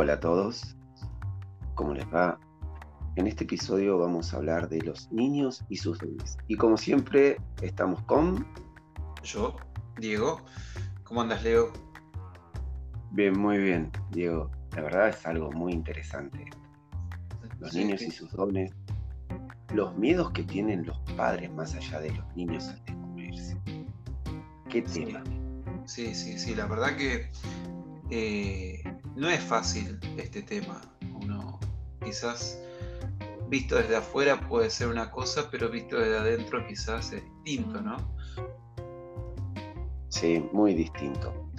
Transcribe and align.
Hola 0.00 0.12
a 0.12 0.20
todos, 0.20 0.76
¿cómo 1.74 1.92
les 1.92 2.06
va? 2.06 2.38
En 3.16 3.26
este 3.26 3.42
episodio 3.42 3.98
vamos 3.98 4.32
a 4.32 4.36
hablar 4.36 4.68
de 4.68 4.80
los 4.80 5.10
niños 5.10 5.64
y 5.68 5.76
sus 5.76 5.98
dones. 5.98 6.38
Y 6.46 6.54
como 6.54 6.76
siempre, 6.76 7.38
estamos 7.62 8.00
con... 8.04 8.46
Yo, 9.24 9.56
Diego. 9.98 10.40
¿Cómo 11.02 11.22
andas, 11.22 11.42
Leo? 11.42 11.72
Bien, 13.10 13.36
muy 13.36 13.58
bien, 13.58 13.90
Diego. 14.12 14.52
La 14.76 14.82
verdad 14.82 15.08
es 15.08 15.26
algo 15.26 15.50
muy 15.50 15.72
interesante. 15.72 16.44
Los 17.58 17.74
niños 17.74 18.00
y 18.00 18.12
sus 18.12 18.30
dones. 18.30 18.70
Los 19.74 19.98
miedos 19.98 20.30
que 20.30 20.44
tienen 20.44 20.86
los 20.86 21.00
padres 21.16 21.50
más 21.50 21.74
allá 21.74 21.98
de 21.98 22.12
los 22.12 22.36
niños 22.36 22.68
al 22.68 22.84
descubrirse. 22.84 23.60
¿Qué 24.70 24.80
tema? 24.80 25.24
Sí, 25.86 26.14
sí, 26.14 26.38
sí. 26.38 26.54
La 26.54 26.66
verdad 26.66 26.96
que 26.96 27.32
eh, 28.10 28.80
no 29.18 29.28
es 29.28 29.40
fácil 29.40 29.98
este 30.16 30.42
tema. 30.42 30.80
Uno 31.20 31.58
quizás 32.04 32.62
visto 33.48 33.76
desde 33.76 33.96
afuera 33.96 34.40
puede 34.48 34.70
ser 34.70 34.88
una 34.88 35.10
cosa, 35.10 35.50
pero 35.50 35.68
visto 35.68 35.98
desde 35.98 36.16
adentro 36.18 36.64
quizás 36.66 37.12
es 37.12 37.22
distinto, 37.44 37.80
¿no? 37.82 37.96
Sí, 40.08 40.42
muy 40.52 40.72
distinto. 40.74 41.50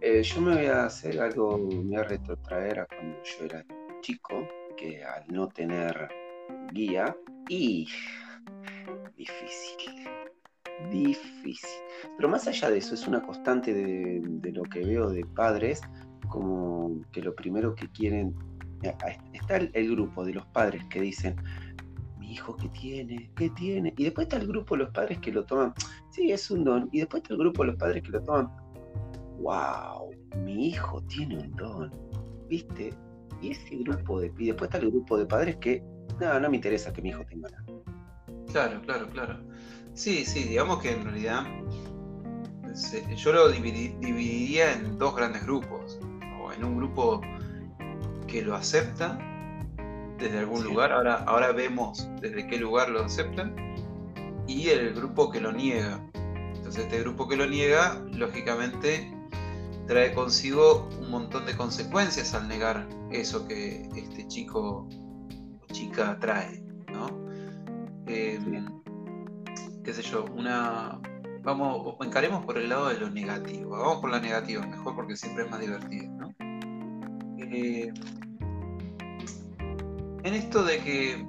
Eh, 0.00 0.22
yo 0.22 0.40
me 0.40 0.54
voy 0.56 0.66
a 0.66 0.86
hacer 0.86 1.20
algo, 1.20 1.58
me 1.58 1.74
voy 1.74 1.96
a 1.96 2.04
retrotraer 2.04 2.80
a 2.80 2.86
cuando 2.86 3.16
yo 3.22 3.44
era 3.44 3.64
chico, 4.00 4.46
que 4.76 5.04
al 5.04 5.26
no 5.28 5.48
tener 5.48 6.08
guía, 6.72 7.16
y 7.48 7.88
difícil, 9.16 10.08
difícil. 10.90 11.80
Pero 12.16 12.28
más 12.28 12.46
allá 12.46 12.70
de 12.70 12.78
eso, 12.78 12.94
es 12.94 13.06
una 13.06 13.22
constante 13.22 13.72
de, 13.72 14.20
de 14.22 14.52
lo 14.52 14.62
que 14.64 14.80
veo 14.80 15.10
de 15.10 15.24
padres, 15.24 15.80
como 16.28 17.00
que 17.12 17.22
lo 17.22 17.34
primero 17.34 17.74
que 17.74 17.88
quieren, 17.88 18.34
eh, 18.82 18.94
está 19.32 19.56
el, 19.56 19.90
grupo 19.90 20.24
de 20.24 20.34
los 20.34 20.46
padres 20.46 20.84
que 20.86 21.00
dicen, 21.00 21.36
mi 22.18 22.32
hijo, 22.32 22.56
¿qué 22.56 22.68
tiene? 22.68 23.30
¿Qué 23.36 23.50
tiene? 23.50 23.94
Y 23.96 24.04
después 24.04 24.26
está 24.26 24.36
el 24.36 24.46
grupo 24.46 24.74
de 24.76 24.84
los 24.84 24.92
padres 24.92 25.18
que 25.18 25.32
lo 25.32 25.44
toman, 25.44 25.72
sí, 26.10 26.32
es 26.32 26.50
un 26.50 26.64
don. 26.64 26.88
Y 26.92 27.00
después 27.00 27.22
está 27.22 27.34
el 27.34 27.40
grupo 27.40 27.62
de 27.62 27.68
los 27.68 27.76
padres 27.76 28.02
que 28.02 28.10
lo 28.10 28.22
toman, 28.22 28.50
wow, 29.40 30.10
mi 30.44 30.68
hijo 30.68 31.02
tiene 31.02 31.38
un 31.38 31.50
don. 31.56 31.90
¿Viste? 32.48 32.94
Y 33.42 33.50
ese 33.50 33.76
grupo 33.76 34.20
de. 34.20 34.32
Y 34.38 34.46
después 34.46 34.68
está 34.68 34.78
el 34.78 34.90
grupo 34.90 35.18
de 35.18 35.26
padres 35.26 35.56
que, 35.56 35.82
no, 36.20 36.40
no 36.40 36.50
me 36.50 36.56
interesa 36.56 36.92
que 36.92 37.02
mi 37.02 37.10
hijo 37.10 37.24
tenga 37.26 37.48
nada. 37.50 37.64
Claro, 38.52 38.80
claro, 38.82 39.08
claro. 39.08 39.38
Sí, 39.94 40.24
sí, 40.24 40.44
digamos 40.44 40.80
que 40.80 40.92
en 40.92 41.04
realidad 41.04 41.44
yo 43.16 43.32
lo 43.32 43.48
dividiría 43.50 44.74
en 44.74 44.98
dos 44.98 45.16
grandes 45.16 45.44
grupos. 45.44 45.98
En 46.56 46.64
un 46.64 46.76
grupo 46.76 47.20
que 48.26 48.42
lo 48.42 48.54
acepta 48.54 49.18
desde 50.18 50.38
algún 50.38 50.64
lugar, 50.64 50.92
ahora, 50.92 51.24
ahora 51.26 51.52
vemos 51.52 52.08
desde 52.20 52.46
qué 52.46 52.58
lugar 52.58 52.88
lo 52.88 53.04
aceptan, 53.04 53.54
y 54.46 54.68
el 54.68 54.94
grupo 54.94 55.30
que 55.30 55.40
lo 55.40 55.52
niega. 55.52 56.00
Entonces 56.54 56.84
este 56.84 57.00
grupo 57.00 57.28
que 57.28 57.36
lo 57.36 57.46
niega, 57.46 58.02
lógicamente, 58.12 59.12
trae 59.86 60.12
consigo 60.14 60.88
un 61.00 61.10
montón 61.10 61.46
de 61.46 61.56
consecuencias 61.56 62.34
al 62.34 62.48
negar 62.48 62.88
eso 63.10 63.46
que 63.46 63.88
este 63.94 64.26
chico 64.26 64.88
o 65.60 65.72
chica 65.72 66.18
trae, 66.18 66.62
¿no? 66.92 67.08
Eh, 68.06 68.40
qué 69.84 69.92
sé 69.92 70.02
yo, 70.02 70.24
una... 70.34 71.00
Vamos, 71.42 71.94
encaremos 72.00 72.44
por 72.44 72.58
el 72.58 72.68
lado 72.68 72.88
de 72.88 72.98
lo 72.98 73.08
negativo, 73.08 73.70
vamos 73.70 73.98
por 73.98 74.10
la 74.10 74.18
negativa, 74.18 74.66
mejor 74.66 74.96
porque 74.96 75.16
siempre 75.16 75.44
es 75.44 75.50
más 75.50 75.60
divertido. 75.60 76.15
Eh, 77.50 77.92
en 80.24 80.34
esto 80.34 80.64
de 80.64 80.78
que 80.78 81.26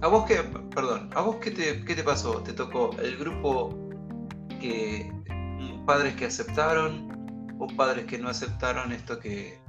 a 0.00 0.08
vos 0.08 0.26
que, 0.26 0.34
perdón, 0.74 1.10
a 1.14 1.20
vos 1.20 1.36
qué 1.36 1.52
te, 1.52 2.02
pasó? 2.02 2.42
¿Te 2.42 2.52
tocó 2.52 2.90
el 2.98 3.16
grupo 3.16 3.78
que 4.60 5.12
padres 5.86 6.14
que 6.16 6.26
aceptaron 6.26 7.08
o 7.60 7.68
padres 7.76 8.06
que 8.06 8.18
no 8.18 8.28
aceptaron 8.28 8.90
esto 8.92 9.20
que, 9.20 9.60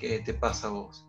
que 0.00 0.18
te 0.20 0.34
pasa 0.34 0.66
a 0.66 0.70
vos? 0.70 1.06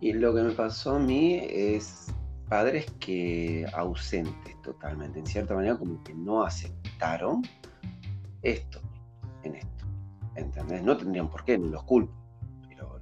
Y 0.00 0.12
lo 0.12 0.32
que 0.34 0.42
me 0.42 0.52
pasó 0.52 0.96
a 0.96 0.98
mí 1.00 1.40
es 1.50 2.06
padres 2.48 2.86
que 3.00 3.66
ausentes 3.74 4.62
totalmente, 4.62 5.18
en 5.18 5.26
cierta 5.26 5.54
manera 5.54 5.76
como 5.76 6.02
que 6.04 6.14
no 6.14 6.44
aceptaron 6.44 7.42
esto 8.42 8.80
en 9.42 9.56
esto. 9.56 9.75
¿Entendés? 10.36 10.82
No 10.82 10.96
tendrían 10.96 11.28
por 11.28 11.44
qué, 11.44 11.58
no 11.58 11.68
los 11.68 11.82
culpo 11.84 12.26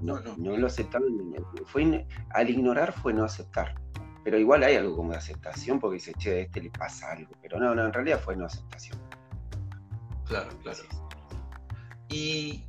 no, 0.00 0.20
no, 0.36 0.56
lo 0.56 0.66
aceptaron. 0.66 1.34
Fue, 1.66 2.06
al 2.30 2.50
ignorar 2.50 2.92
fue 2.92 3.12
no 3.12 3.24
aceptar. 3.24 3.74
Pero 4.22 4.38
igual 4.38 4.62
hay 4.62 4.76
algo 4.76 4.96
como 4.96 5.12
de 5.12 5.18
aceptación 5.18 5.78
porque 5.78 5.96
dice, 5.96 6.12
che, 6.14 6.30
a 6.30 6.38
este 6.40 6.62
le 6.62 6.70
pasa 6.70 7.12
algo. 7.12 7.32
Pero 7.42 7.58
no, 7.58 7.74
no, 7.74 7.86
en 7.86 7.92
realidad 7.92 8.20
fue 8.20 8.36
no 8.36 8.46
aceptación. 8.46 8.98
Claro, 10.26 10.50
claro. 10.62 10.78
Y 12.08 12.64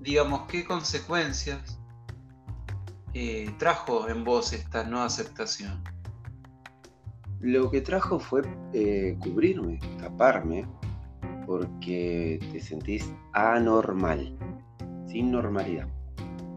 digamos, 0.00 0.42
¿qué 0.48 0.64
consecuencias 0.64 1.78
eh, 3.12 3.54
trajo 3.58 4.08
en 4.08 4.24
vos 4.24 4.52
esta 4.52 4.84
no 4.84 5.02
aceptación? 5.02 5.82
Lo 7.40 7.70
que 7.70 7.82
trajo 7.82 8.18
fue 8.18 8.42
eh, 8.72 9.18
cubrirme, 9.20 9.78
taparme, 9.98 10.66
porque 11.46 12.38
te 12.52 12.60
sentís 12.60 13.12
anormal, 13.32 14.36
sin 15.06 15.30
normalidad. 15.30 15.88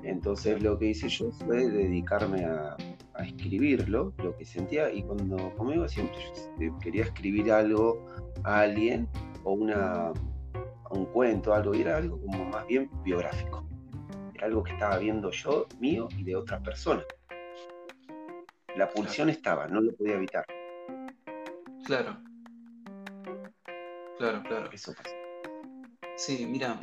Entonces 0.03 0.61
lo 0.61 0.77
que 0.79 0.87
hice 0.87 1.09
yo 1.09 1.31
fue 1.31 1.67
dedicarme 1.67 2.45
a, 2.45 2.75
escribirlo, 3.19 4.13
lo 4.19 4.37
que 4.37 4.45
sentía, 4.45 4.93
y 4.93 5.01
cuando 5.01 5.51
conmigo 5.55 5.87
siempre 5.87 6.19
quería 6.79 7.01
escribir 7.01 7.51
algo 7.51 8.05
a 8.43 8.59
alguien 8.59 9.09
o 9.43 9.53
una, 9.53 10.13
un 10.91 11.05
cuento, 11.07 11.51
algo, 11.51 11.73
y 11.73 11.81
era 11.81 11.97
algo 11.97 12.21
como 12.21 12.45
más 12.45 12.67
bien 12.67 12.91
biográfico. 13.03 13.67
Era 14.35 14.45
algo 14.45 14.63
que 14.63 14.73
estaba 14.73 14.99
viendo 14.99 15.31
yo, 15.31 15.65
mío 15.79 16.07
y 16.15 16.23
de 16.23 16.35
otra 16.35 16.59
persona. 16.59 17.03
La 18.75 18.87
pulsión 18.87 19.29
estaba, 19.29 19.67
no 19.67 19.81
lo 19.81 19.91
podía 19.95 20.13
evitar. 20.13 20.45
Claro. 21.85 22.26
Claro, 24.17 24.41
claro. 24.43 24.69
Eso 24.71 24.93
pasa. 24.93 25.15
Sí, 26.15 26.47
mira, 26.47 26.79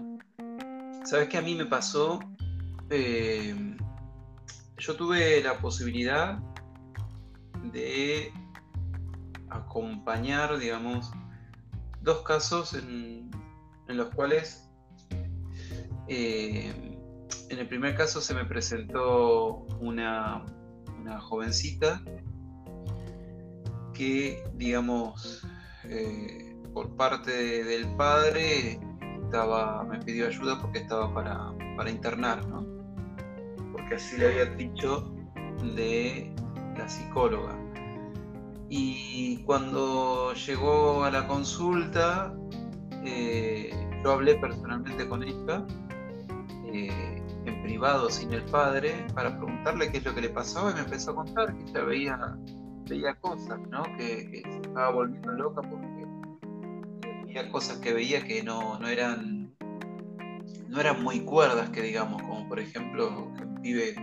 ¿sabes 1.05 1.29
qué 1.29 1.39
a 1.39 1.43
mí 1.43 1.55
me 1.55 1.67
pasó? 1.67 2.21
Eh, 2.91 3.77
yo 4.79 4.97
tuve 4.97 5.43
la 5.43 5.59
posibilidad 5.59 6.39
de 7.73 8.33
acompañar, 9.51 10.59
digamos, 10.59 11.11
dos 12.03 12.23
casos 12.23 12.75
en, 12.75 13.31
los 13.89 14.15
cuales 14.15 14.69
eh, 16.09 16.73
en 17.49 17.59
el 17.59 17.69
primer 17.69 17.97
caso 17.97 18.21
se 18.21 18.35
me 18.35 18.45
presentó 18.45 19.67
una, 19.81 20.45
una 21.01 21.21
jovencita 21.21 22.03
que, 23.93 24.45
digamos, 24.55 25.47
eh, 25.85 26.54
por 26.75 26.95
parte 26.97 27.65
del 27.65 27.87
padre 27.97 28.81
me 29.89 29.99
pidió 29.99 30.29
ayuda 30.29 30.61
porque 30.61 30.79
estaba 30.79 31.13
para, 31.13 31.53
para 31.77 31.91
internar, 31.91 32.47
¿no? 32.47 32.65
porque 33.73 33.97
así 33.97 34.17
le 34.17 34.27
había 34.27 34.45
dicho 34.55 35.13
de 35.75 36.33
la 36.77 36.89
psicóloga. 36.89 37.59
Y 38.69 39.43
cuando 39.45 40.33
llegó 40.35 41.03
a 41.05 41.11
la 41.11 41.27
consulta, 41.27 42.33
eh, 43.05 43.71
yo 44.05 44.13
hablé 44.13 44.37
personalmente 44.37 45.09
con 45.09 45.25
ella, 45.25 45.67
eh, 46.73 47.23
en 47.45 47.63
privado, 47.63 48.11
sin 48.11 48.33
el 48.33 48.45
padre, 48.45 49.05
para 49.15 49.37
preguntarle 49.37 49.91
qué 49.91 49.99
es 49.99 50.05
lo 50.05 50.15
que 50.15 50.23
le 50.23 50.29
pasaba 50.29 50.71
y 50.71 50.75
me 50.75 50.81
empezó 50.81 51.11
a 51.11 51.15
contar 51.17 51.57
que 51.57 51.65
ella 51.65 51.85
veía, 51.85 52.39
veía 52.89 53.15
cosas, 53.17 53.59
¿no? 53.69 53.83
que, 53.99 54.43
se 54.45 54.57
estaba 54.59 54.93
volviendo 54.93 55.33
loca 55.33 55.63
había 57.37 57.51
cosas 57.51 57.79
que 57.79 57.93
veía 57.93 58.25
que 58.25 58.43
no, 58.43 58.79
no 58.79 58.89
eran 58.89 59.53
no 60.69 60.81
eran 60.81 61.03
muy 61.03 61.21
cuerdas 61.21 61.71
que 61.71 61.83
digamos, 61.83 62.23
como 62.23 62.49
por 62.49 62.61
ejemplo 62.61 63.33
pibe 63.63 63.95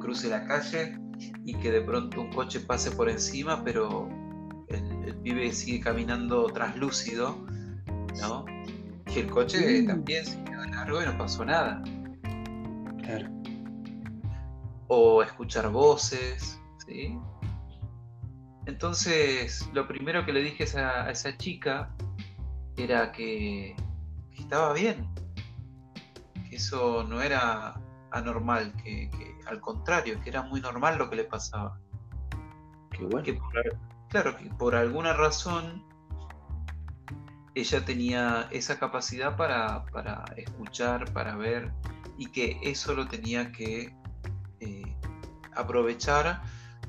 cruce 0.00 0.28
la 0.28 0.44
calle 0.46 0.98
y 1.44 1.54
que 1.54 1.70
de 1.70 1.82
pronto 1.82 2.20
un 2.20 2.32
coche 2.32 2.60
pase 2.60 2.90
por 2.90 3.08
encima, 3.08 3.62
pero 3.62 4.08
el, 4.68 5.14
pibe 5.22 5.52
sigue 5.52 5.80
caminando 5.80 6.46
translúcido, 6.46 7.36
¿no? 8.20 8.44
Y 9.14 9.18
el 9.18 9.30
coche 9.30 9.82
también 9.82 10.24
se 10.24 10.42
quedó 10.44 10.64
largo 10.64 11.02
y 11.02 11.06
no 11.06 11.18
pasó 11.18 11.44
nada. 11.44 11.82
Claro. 13.02 13.28
O 14.88 15.22
escuchar 15.22 15.70
voces, 15.70 16.58
¿sí? 16.86 17.18
Entonces, 18.66 19.68
lo 19.74 19.86
primero 19.86 20.24
que 20.24 20.32
le 20.32 20.42
dije 20.42 20.64
a 20.78 21.10
esa, 21.10 21.36
chica 21.36 21.94
era 22.82 23.12
que, 23.12 23.76
que 24.34 24.42
estaba 24.42 24.72
bien, 24.72 25.12
que 26.48 26.56
eso 26.56 27.04
no 27.04 27.20
era 27.20 27.80
anormal, 28.10 28.72
que, 28.82 29.10
al 29.46 29.60
contrario, 29.60 30.20
que 30.20 30.30
era 30.30 30.42
muy 30.42 30.60
normal 30.60 30.98
lo 30.98 31.10
que 31.10 31.16
le 31.16 31.24
pasaba. 31.24 31.78
Qué 32.90 33.04
bueno. 33.04 33.40
claro, 34.08 34.36
que 34.36 34.44
por 34.50 34.74
alguna 34.74 35.12
razón 35.12 35.84
ella 37.54 37.84
tenía 37.84 38.48
esa 38.50 38.78
capacidad 38.78 39.36
para, 39.36 39.84
escuchar, 40.36 41.12
para 41.12 41.36
ver, 41.36 41.72
y 42.16 42.26
que 42.26 42.58
eso 42.62 42.94
lo 42.94 43.08
tenía 43.08 43.52
que 43.52 43.94
eh, 44.60 44.96
aprovechar 45.54 46.42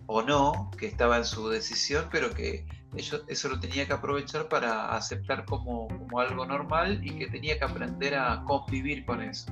o 0.08 0.22
no, 0.22 0.72
que 0.78 0.88
estaba 0.88 1.18
en 1.18 1.26
su 1.26 1.50
decisión, 1.50 2.08
pero 2.12 2.32
que 2.34 2.66
eso 2.96 3.50
lo 3.50 3.60
tenía 3.60 3.88
que 3.88 3.94
aprovechar 3.94 4.50
para 4.50 4.96
aceptar 4.96 5.46
como, 5.46 5.88
algo 6.18 6.46
normal 6.46 7.00
y 7.06 7.18
que 7.18 7.28
tenía 7.28 7.58
que 7.58 7.64
aprender 7.64 8.16
a 8.16 8.44
convivir 8.44 9.06
con 9.06 9.22
eso. 9.22 9.52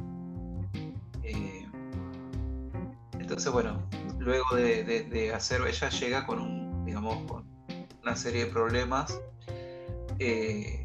Eh, 1.24 1.68
entonces, 3.20 3.52
bueno, 3.52 3.82
luego 4.18 4.56
de, 4.56 5.32
hacer, 5.34 5.62
ella 5.66 5.90
llega 5.90 6.26
con 6.26 6.40
un, 6.40 6.86
digamos, 6.86 7.18
con 7.30 7.46
una 8.02 8.16
serie 8.16 8.46
de 8.46 8.52
problemas, 8.52 9.22
eh, 10.20 10.84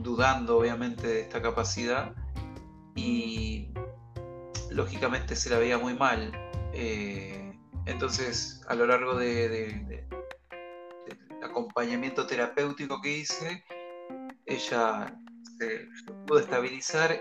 dudando 0.00 0.58
obviamente 0.58 1.06
de 1.06 1.20
esta 1.20 1.40
capacidad 1.40 2.14
y 2.96 3.68
lógicamente 4.70 5.36
se 5.36 5.50
la 5.50 5.58
veía 5.58 5.78
muy 5.78 5.94
mal. 5.94 6.32
Eh, 6.72 7.52
entonces, 7.86 8.62
a 8.68 8.74
lo 8.74 8.86
largo 8.86 9.16
de, 9.16 10.06
acompañamiento 11.50 12.26
terapéutico 12.26 13.00
que 13.00 13.18
hice, 13.18 13.64
ella 14.46 15.14
se, 15.58 15.88
pudo 16.26 16.38
estabilizar 16.38 17.20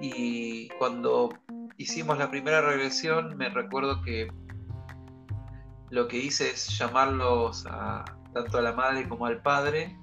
y 0.00 0.68
cuando 0.78 1.30
hicimos 1.76 2.18
la 2.18 2.30
primera 2.30 2.60
regresión 2.60 3.36
me 3.36 3.48
recuerdo 3.48 4.02
que 4.02 4.28
lo 5.90 6.08
que 6.08 6.18
hice 6.18 6.50
es 6.50 6.78
llamarlos 6.78 7.64
a, 7.70 8.04
tanto 8.34 8.58
a 8.58 8.62
la 8.62 8.72
madre 8.72 9.08
como 9.08 9.26
al 9.26 9.40
padre, 9.40 9.96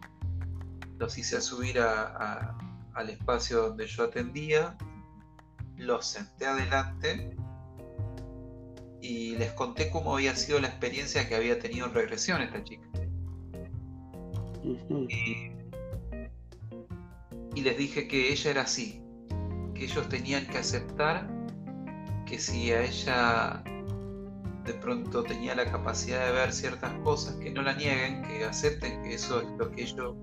los 0.97 1.17
hice 1.17 1.41
subir 1.41 1.79
al 1.79 3.09
espacio 3.09 3.63
donde 3.63 3.87
yo 3.87 4.05
atendía, 4.05 4.77
los 5.77 6.05
senté 6.05 6.45
adelante 6.45 7.35
y 9.03 9.35
les 9.35 9.51
conté 9.51 9.89
cómo 9.89 10.15
había 10.15 10.33
sido 10.33 10.61
la 10.61 10.69
experiencia 10.69 11.27
que 11.27 11.35
había 11.35 11.59
tenido 11.59 11.87
en 11.87 11.93
regresión 11.93 12.41
esta 12.41 12.63
chica. 12.63 12.87
y, 15.09 15.51
les 17.61 17.77
dije 17.77 18.07
que 18.07 18.31
ella 18.31 18.51
era 18.51 18.61
así, 18.61 19.01
que 19.75 19.83
ellos 19.85 20.07
tenían 20.07 20.45
que 20.47 20.57
aceptar 20.57 21.29
que 22.25 22.39
si 22.39 22.71
a 22.71 22.81
ella 22.81 23.63
de 24.65 24.73
pronto 24.73 25.23
tenía 25.23 25.53
la 25.53 25.69
capacidad 25.69 26.25
de 26.25 26.31
ver 26.31 26.53
ciertas 26.53 26.93
cosas, 27.03 27.35
que 27.35 27.51
no 27.51 27.61
la 27.61 27.73
nieguen, 27.73 28.21
que 28.23 28.45
acepten 28.45 29.01
que 29.03 29.15
eso 29.15 29.41
es 29.41 29.47
lo 29.57 29.69
que 29.71 29.83
ellos 29.83 30.15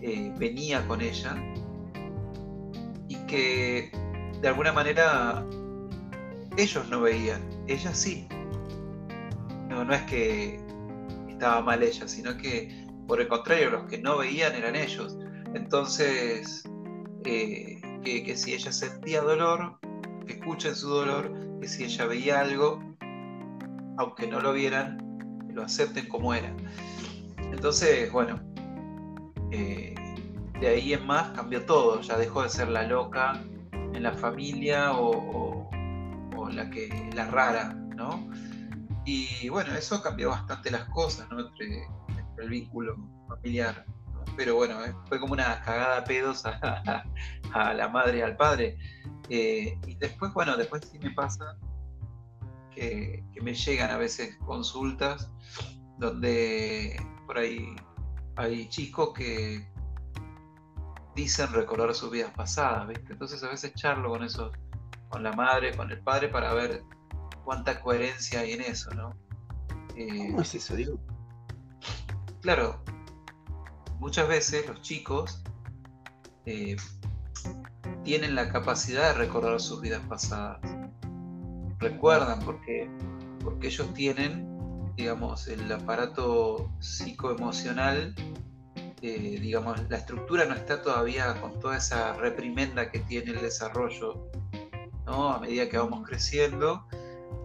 eh, 0.00 0.32
venía 0.36 0.86
con 0.88 1.00
ella 1.00 1.36
y 3.08 3.14
que 3.26 3.90
de 4.40 4.48
alguna 4.48 4.72
manera 4.72 5.44
ellos 6.56 6.88
no 6.88 7.00
veían, 7.00 7.40
ella 7.68 7.94
sí. 7.94 8.26
No, 9.68 9.84
no 9.84 9.94
es 9.94 10.02
que 10.02 10.60
estaba 11.28 11.60
mal 11.60 11.82
ella, 11.82 12.08
sino 12.08 12.36
que 12.36 12.88
por 13.08 13.22
el 13.22 13.28
contrario, 13.28 13.70
los 13.70 13.84
que 13.84 13.98
no 13.98 14.18
veían 14.18 14.54
eran 14.54 14.76
ellos. 14.76 15.16
Entonces, 15.54 16.62
eh, 17.24 17.80
que, 18.04 18.36
si 18.36 18.52
ella 18.52 18.70
sentía 18.70 19.22
dolor, 19.22 19.78
que 20.26 20.34
escuchen 20.34 20.76
su 20.76 20.90
dolor, 20.90 21.32
que 21.58 21.66
si 21.68 21.84
ella 21.84 22.04
veía 22.04 22.40
algo, 22.40 22.78
aunque 23.96 24.26
no 24.26 24.40
lo 24.40 24.52
vieran, 24.52 24.98
lo 25.54 25.62
acepten 25.62 26.06
como 26.06 26.34
era. 26.34 26.54
Entonces, 27.50 28.12
bueno, 28.12 28.38
eh, 29.52 29.94
de 30.60 30.68
ahí 30.68 30.92
en 30.92 31.06
más 31.06 31.30
cambió 31.30 31.64
todo, 31.64 32.02
ya 32.02 32.18
dejó 32.18 32.42
de 32.42 32.50
ser 32.50 32.68
la 32.68 32.82
loca 32.82 33.42
en 33.72 34.02
la 34.02 34.12
familia 34.12 34.92
o 34.92 35.70
la 36.54 36.70
que 36.70 37.10
la 37.14 37.26
rara, 37.26 37.74
¿no? 37.96 38.28
Y 39.04 39.48
bueno, 39.48 39.74
eso 39.74 40.02
cambió 40.02 40.30
bastante 40.30 40.70
las 40.70 40.84
cosas, 40.90 41.28
¿no? 41.30 41.40
Entre, 41.40 41.86
el 42.38 42.48
vínculo 42.50 42.96
familiar. 43.26 43.84
Pero 44.36 44.54
bueno, 44.54 44.84
eh, 44.84 44.94
fue 45.08 45.18
como 45.18 45.32
una 45.32 45.60
cagada 45.62 46.04
pedos 46.04 46.44
a, 46.46 47.74
la 47.74 47.88
madre 47.88 48.18
y 48.18 48.20
al 48.20 48.36
padre. 48.36 48.78
Eh, 49.28 49.78
y 49.86 49.94
después, 49.96 50.32
bueno, 50.32 50.56
después 50.56 50.86
sí 50.90 50.98
me 50.98 51.10
pasa 51.10 51.56
que, 52.74 53.24
me 53.42 53.54
llegan 53.54 53.90
a 53.90 53.96
veces 53.96 54.36
consultas 54.44 55.30
donde 55.98 57.00
por 57.26 57.38
ahí 57.38 57.74
hay 58.36 58.68
chicos 58.68 59.12
que 59.14 59.66
dicen 61.14 61.52
recordar 61.52 61.94
sus 61.94 62.10
vidas 62.10 62.32
pasadas, 62.36 62.86
¿viste? 62.88 63.12
Entonces 63.12 63.42
a 63.42 63.48
veces 63.48 63.74
charlo 63.74 64.10
con 64.10 64.22
esos 64.22 64.52
con 65.08 65.22
la 65.22 65.32
madre, 65.32 65.76
con 65.76 65.90
el 65.90 66.00
padre, 66.00 66.28
para 66.28 66.52
ver 66.52 66.82
cuánta 67.44 67.80
coherencia 67.80 68.40
hay 68.40 68.52
en 68.52 68.62
eso, 68.62 68.90
¿no? 68.94 69.14
Eh, 69.96 70.28
¿Cómo 70.30 70.42
es 70.42 70.54
eso, 70.54 70.76
digo? 70.76 70.98
Claro, 72.40 72.82
muchas 73.98 74.28
veces 74.28 74.66
los 74.68 74.80
chicos 74.82 75.42
eh, 76.46 76.76
tienen 78.04 78.34
la 78.34 78.48
capacidad 78.50 79.08
de 79.08 79.14
recordar 79.14 79.60
sus 79.60 79.80
vidas 79.80 80.02
pasadas. 80.08 80.60
Recuerdan 81.78 82.40
porque, 82.40 82.90
porque 83.42 83.68
ellos 83.68 83.92
tienen, 83.94 84.46
digamos, 84.96 85.48
el 85.48 85.70
aparato 85.70 86.70
psicoemocional, 86.80 88.14
eh, 89.02 89.38
digamos, 89.40 89.88
la 89.88 89.96
estructura 89.96 90.44
no 90.44 90.54
está 90.54 90.82
todavía 90.82 91.40
con 91.40 91.58
toda 91.60 91.76
esa 91.76 92.14
reprimenda 92.14 92.90
que 92.90 93.00
tiene 93.00 93.32
el 93.32 93.40
desarrollo 93.40 94.30
a 95.08 95.38
medida 95.40 95.68
que 95.68 95.78
vamos 95.78 96.06
creciendo, 96.06 96.86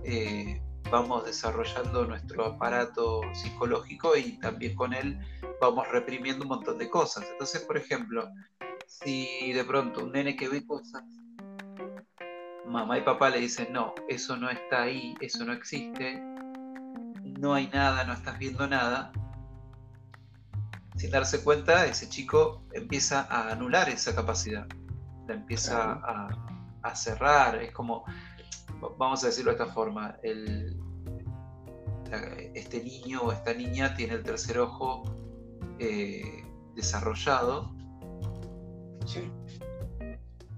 eh, 0.03 0.61
vamos 0.91 1.25
desarrollando 1.25 2.05
nuestro 2.05 2.45
aparato 2.45 3.21
psicológico 3.33 4.15
y 4.15 4.37
también 4.39 4.75
con 4.75 4.93
él 4.93 5.17
vamos 5.59 5.87
reprimiendo 5.89 6.43
un 6.43 6.49
montón 6.49 6.77
de 6.77 6.89
cosas. 6.89 7.25
Entonces, 7.31 7.61
por 7.61 7.77
ejemplo, 7.77 8.29
si 8.85 9.53
de 9.53 9.63
pronto 9.63 10.03
un 10.03 10.11
nene 10.11 10.35
que 10.35 10.49
ve 10.49 10.65
cosas, 10.65 11.03
mamá 12.67 12.97
y 12.97 13.01
papá 13.01 13.29
le 13.29 13.39
dicen, 13.39 13.71
no, 13.71 13.93
eso 14.07 14.35
no 14.37 14.49
está 14.49 14.83
ahí, 14.83 15.15
eso 15.21 15.45
no 15.45 15.53
existe, 15.53 16.21
no 17.39 17.53
hay 17.53 17.67
nada, 17.67 18.03
no 18.03 18.13
estás 18.13 18.37
viendo 18.37 18.67
nada, 18.67 19.11
sin 20.95 21.11
darse 21.11 21.43
cuenta, 21.43 21.85
ese 21.85 22.07
chico 22.07 22.63
empieza 22.73 23.27
a 23.29 23.51
anular 23.51 23.89
esa 23.89 24.15
capacidad, 24.15 24.67
la 25.27 25.33
empieza 25.33 25.93
a, 25.93 26.52
a 26.83 26.95
cerrar, 26.95 27.61
es 27.61 27.71
como, 27.71 28.03
vamos 28.97 29.23
a 29.23 29.27
decirlo 29.27 29.51
de 29.51 29.63
esta 29.63 29.73
forma, 29.73 30.17
el, 30.21 30.77
este 32.53 32.83
niño 32.83 33.21
o 33.23 33.31
esta 33.31 33.53
niña 33.53 33.95
tiene 33.95 34.13
el 34.13 34.23
tercer 34.23 34.59
ojo 34.59 35.03
eh, 35.79 36.43
desarrollado. 36.75 37.73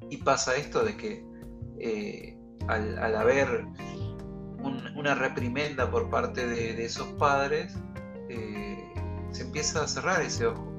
Y 0.10 0.17
pasa 0.17 0.55
esto 0.55 0.84
de 0.84 0.96
que 0.96 1.25
eh, 1.79 2.38
al, 2.67 3.15
haber 3.15 3.65
una 4.96 5.15
reprimenda 5.15 5.89
por 5.89 6.10
parte 6.10 6.48
de, 6.48 6.84
esos 6.86 7.08
padres, 7.13 7.75
eh, 8.29 8.94
se 9.32 9.44
empieza 9.44 9.84
a 9.84 9.88
cerrar 9.88 10.22
ese 10.22 10.48
ojo, 10.48 10.72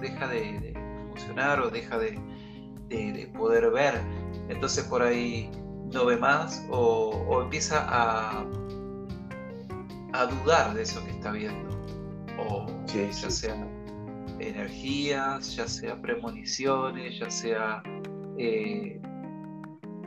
deja 0.00 0.28
de, 0.28 0.74
funcionar 1.08 1.60
o 1.60 1.70
deja 1.70 1.98
de, 1.98 2.20
de, 2.88 3.30
poder 3.36 3.70
ver 3.70 4.00
entonces 4.48 4.84
por 4.84 5.02
ahí 5.02 5.50
no 5.92 6.06
ve 6.06 6.16
más 6.16 6.66
o, 6.70 7.40
empieza 7.42 7.84
a, 7.88 8.44
a 10.12 10.26
dudar 10.26 10.74
de 10.74 10.82
eso 10.82 11.04
que 11.04 11.10
está 11.10 11.32
viendo. 11.32 11.68
O 12.38 12.66
ya 12.86 13.30
sea 13.30 13.68
energías, 14.38 15.56
ya 15.56 15.66
sea 15.66 16.00
premoniciones, 16.00 17.18
ya 17.18 17.30
sea 17.30 17.82
eh, 18.38 19.00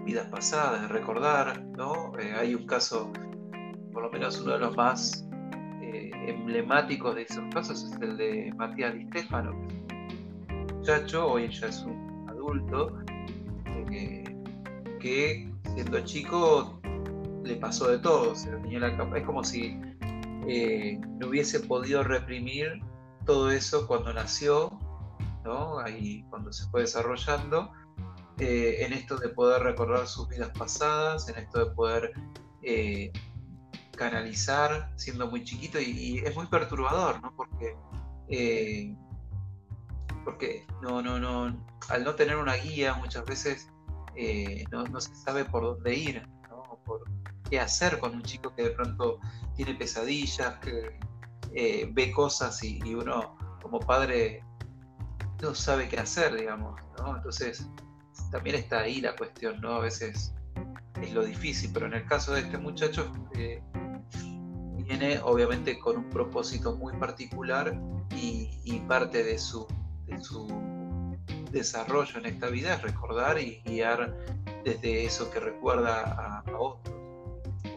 vidas 0.05 0.27
pasadas, 0.27 0.89
recordar, 0.89 1.63
¿no? 1.77 2.17
Eh, 2.19 2.33
hay 2.37 2.55
un 2.55 2.65
caso, 2.65 3.11
por 3.93 4.03
lo 4.03 4.09
menos 4.09 4.39
uno 4.39 4.53
de 4.53 4.59
los 4.59 4.75
más 4.75 5.27
eh, 5.81 6.11
emblemáticos 6.27 7.15
de 7.15 7.23
esos 7.23 7.43
casos 7.53 7.83
es 7.83 8.01
el 8.01 8.17
de 8.17 8.53
Matías 8.55 8.93
Di 8.93 9.05
Stefano, 9.07 9.51
muchacho, 10.77 11.27
hoy 11.27 11.49
ya 11.51 11.67
es 11.67 11.83
un 11.83 12.25
adulto, 12.29 12.97
que 15.01 15.51
siendo 15.73 15.99
chico 16.01 16.79
le 17.43 17.55
pasó 17.55 17.89
de 17.89 17.99
todo, 17.99 18.33
es 18.33 19.23
como 19.25 19.43
si 19.43 19.79
eh, 20.47 20.99
no 21.19 21.27
hubiese 21.27 21.59
podido 21.61 22.03
reprimir 22.03 22.81
todo 23.25 23.51
eso 23.51 23.87
cuando 23.87 24.13
nació, 24.13 24.79
¿no? 25.43 25.79
ahí 25.79 26.23
cuando 26.29 26.51
se 26.53 26.69
fue 26.69 26.81
desarrollando, 26.81 27.71
eh, 28.37 28.85
en 28.85 28.93
esto 28.93 29.17
de 29.17 29.29
poder 29.29 29.61
recordar 29.61 30.07
sus 30.07 30.27
vidas 30.27 30.49
pasadas, 30.57 31.29
en 31.29 31.37
esto 31.37 31.65
de 31.65 31.75
poder 31.75 32.13
eh, 32.63 33.11
canalizar 33.95 34.91
siendo 34.95 35.27
muy 35.27 35.43
chiquito 35.43 35.79
y, 35.79 36.19
es 36.25 36.35
muy 36.35 36.47
perturbador, 36.47 37.21
¿no? 37.21 37.35
Porque, 37.35 37.75
eh, 38.29 38.95
porque 40.25 40.65
no, 40.81 41.01
no, 41.01 41.19
no, 41.19 41.55
al 41.89 42.03
no 42.03 42.15
tener 42.15 42.37
una 42.37 42.55
guía 42.55 42.95
muchas 42.95 43.25
veces 43.25 43.70
no, 44.71 45.01
se 45.01 45.15
sabe 45.15 45.45
por 45.45 45.63
dónde 45.63 45.95
ir, 45.95 46.27
¿no? 46.49 46.79
Por 46.85 47.03
qué 47.49 47.59
hacer 47.59 47.99
con 47.99 48.13
un 48.15 48.23
chico 48.23 48.53
que 48.55 48.63
de 48.63 48.71
pronto 48.71 49.19
tiene 49.55 49.75
pesadillas, 49.75 50.57
que 50.59 50.99
ve 51.91 52.11
cosas 52.11 52.63
y, 52.63 52.79
uno 52.93 53.35
como 53.61 53.79
padre 53.79 54.43
no 55.41 55.55
sabe 55.55 55.89
qué 55.89 55.99
hacer, 55.99 56.35
digamos, 56.35 56.79
¿no? 56.97 57.17
Entonces, 57.17 57.67
también 58.31 58.55
está 58.55 58.81
ahí 58.81 59.01
la 59.01 59.15
cuestión, 59.15 59.59
¿no? 59.59 59.75
A 59.75 59.79
veces 59.79 60.33
es 61.01 61.13
lo 61.13 61.23
difícil, 61.23 61.71
pero 61.73 61.87
en 61.87 61.93
el 61.93 62.05
caso 62.05 62.33
de 62.33 62.41
este 62.41 62.57
muchacho 62.57 63.11
eh, 63.33 63.61
viene 64.77 65.19
obviamente 65.19 65.79
con 65.79 65.97
un 65.97 66.09
propósito 66.09 66.75
muy 66.75 66.93
particular 66.97 67.79
y, 68.15 68.79
parte 68.87 69.23
de 69.23 69.39
su 69.39 69.67
desarrollo 71.51 72.19
en 72.19 72.25
esta 72.25 72.47
vida 72.47 72.75
es 72.75 72.81
recordar 72.81 73.39
y 73.39 73.61
guiar 73.65 74.15
desde 74.63 75.05
eso 75.05 75.29
que 75.31 75.39
recuerda 75.39 76.01
a, 76.01 76.39
a 76.39 76.59
otros. 76.59 76.95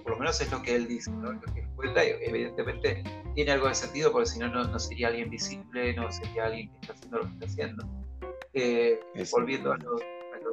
Por 0.02 0.12
lo 0.12 0.18
menos 0.18 0.40
es 0.40 0.50
lo 0.50 0.62
que 0.62 0.76
él 0.76 0.86
dice, 0.86 1.10
¿no? 1.10 1.32
Lo 1.32 1.40
que 1.40 1.64
cuenta, 1.74 2.02
evidentemente 2.04 3.02
tiene 3.34 3.52
algo 3.52 3.68
de 3.68 3.74
sentido 3.74 4.12
porque 4.12 4.26
si 4.26 4.38
no, 4.38 4.48
no 4.48 4.78
sería 4.78 5.08
alguien 5.08 5.28
visible, 5.30 5.94
no 5.94 6.10
sería 6.10 6.46
alguien 6.46 6.70
que 6.70 6.78
está 6.80 6.92
haciendo 6.92 7.18
lo 7.18 7.24
que 7.24 7.32
está 7.32 7.46
haciendo. 7.46 7.88
Eh, 8.52 9.00
volviendo 9.32 9.72
a 9.72 9.76
lo, 9.76 9.96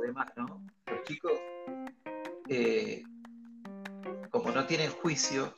demás, 0.02 0.28
¿no? 0.36 0.64
Los 0.88 1.04
chicos, 1.04 1.34
eh, 2.50 3.04
como 4.32 4.52
no 4.52 4.66
tienen 4.66 4.90
juicio, 4.90 5.54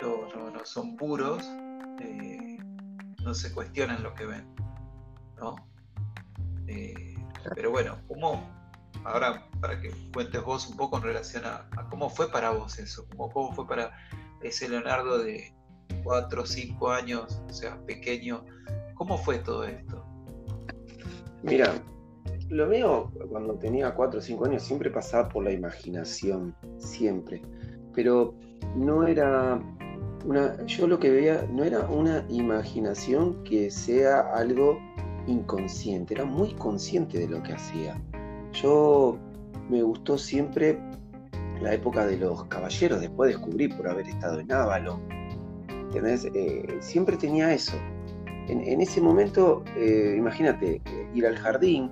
no, 0.00 0.50
no, 0.52 0.64
son 0.64 0.96
puros, 0.96 1.42
eh, 2.00 2.58
no 3.24 3.34
se 3.34 3.52
cuestionan 3.52 4.02
lo 4.02 4.14
que 4.14 4.26
ven, 4.26 4.54
¿no? 5.36 5.67
Eh, 6.68 7.14
pero 7.54 7.70
bueno, 7.70 7.98
¿cómo, 8.06 8.48
ahora 9.04 9.48
para 9.60 9.80
que 9.80 9.90
cuentes 10.12 10.42
vos 10.42 10.68
un 10.68 10.76
poco 10.76 10.98
en 10.98 11.02
relación 11.04 11.44
a, 11.44 11.68
cómo 11.90 12.10
fue 12.10 12.30
para 12.30 12.50
vos 12.50 12.78
eso, 12.78 13.06
cómo, 13.10 13.30
cómo 13.30 13.52
fue 13.52 13.66
para 13.66 13.92
ese 14.42 14.68
Leonardo 14.68 15.18
de 15.18 15.54
4 16.04 16.42
o 16.42 16.46
5 16.46 16.90
años, 16.90 17.42
o 17.48 17.52
sea, 17.52 17.78
pequeño, 17.86 18.44
¿cómo 18.94 19.18
fue 19.18 19.38
todo 19.38 19.64
esto? 19.64 20.04
Mira, 21.42 21.72
lo 22.50 22.66
mío, 22.66 23.10
cuando 23.30 23.54
tenía 23.54 23.94
4 23.94 24.18
o 24.18 24.22
5 24.22 24.44
años, 24.46 24.62
siempre 24.62 24.90
pasaba 24.90 25.28
por 25.28 25.44
la 25.44 25.52
imaginación, 25.52 26.54
siempre. 26.78 27.42
Pero 27.94 28.34
no 28.74 29.06
era 29.06 29.60
una. 30.24 30.64
Yo 30.66 30.86
lo 30.86 30.98
que 30.98 31.10
veía 31.10 31.46
no 31.50 31.64
era 31.64 31.80
una 31.88 32.24
imaginación 32.28 33.42
que 33.44 33.70
sea 33.70 34.20
algo 34.34 34.78
inconsciente, 35.28 36.14
era 36.14 36.24
muy 36.24 36.54
consciente 36.54 37.18
de 37.18 37.28
lo 37.28 37.42
que 37.42 37.52
hacía. 37.52 38.00
Yo 38.52 39.18
me 39.68 39.82
gustó 39.82 40.18
siempre 40.18 40.78
la 41.60 41.74
época 41.74 42.06
de 42.06 42.16
los 42.16 42.44
caballeros, 42.44 43.00
después 43.00 43.30
descubrí 43.30 43.68
por 43.68 43.88
haber 43.88 44.08
estado 44.08 44.40
en 44.40 44.50
Ávalo. 44.52 45.00
¿Entendés? 45.68 46.26
Eh, 46.34 46.78
siempre 46.80 47.16
tenía 47.16 47.52
eso. 47.52 47.76
En, 48.48 48.80
ese 48.80 49.02
momento, 49.02 49.62
eh, 49.76 50.14
imagínate, 50.16 50.80
ir 51.14 51.26
al 51.26 51.36
jardín, 51.36 51.90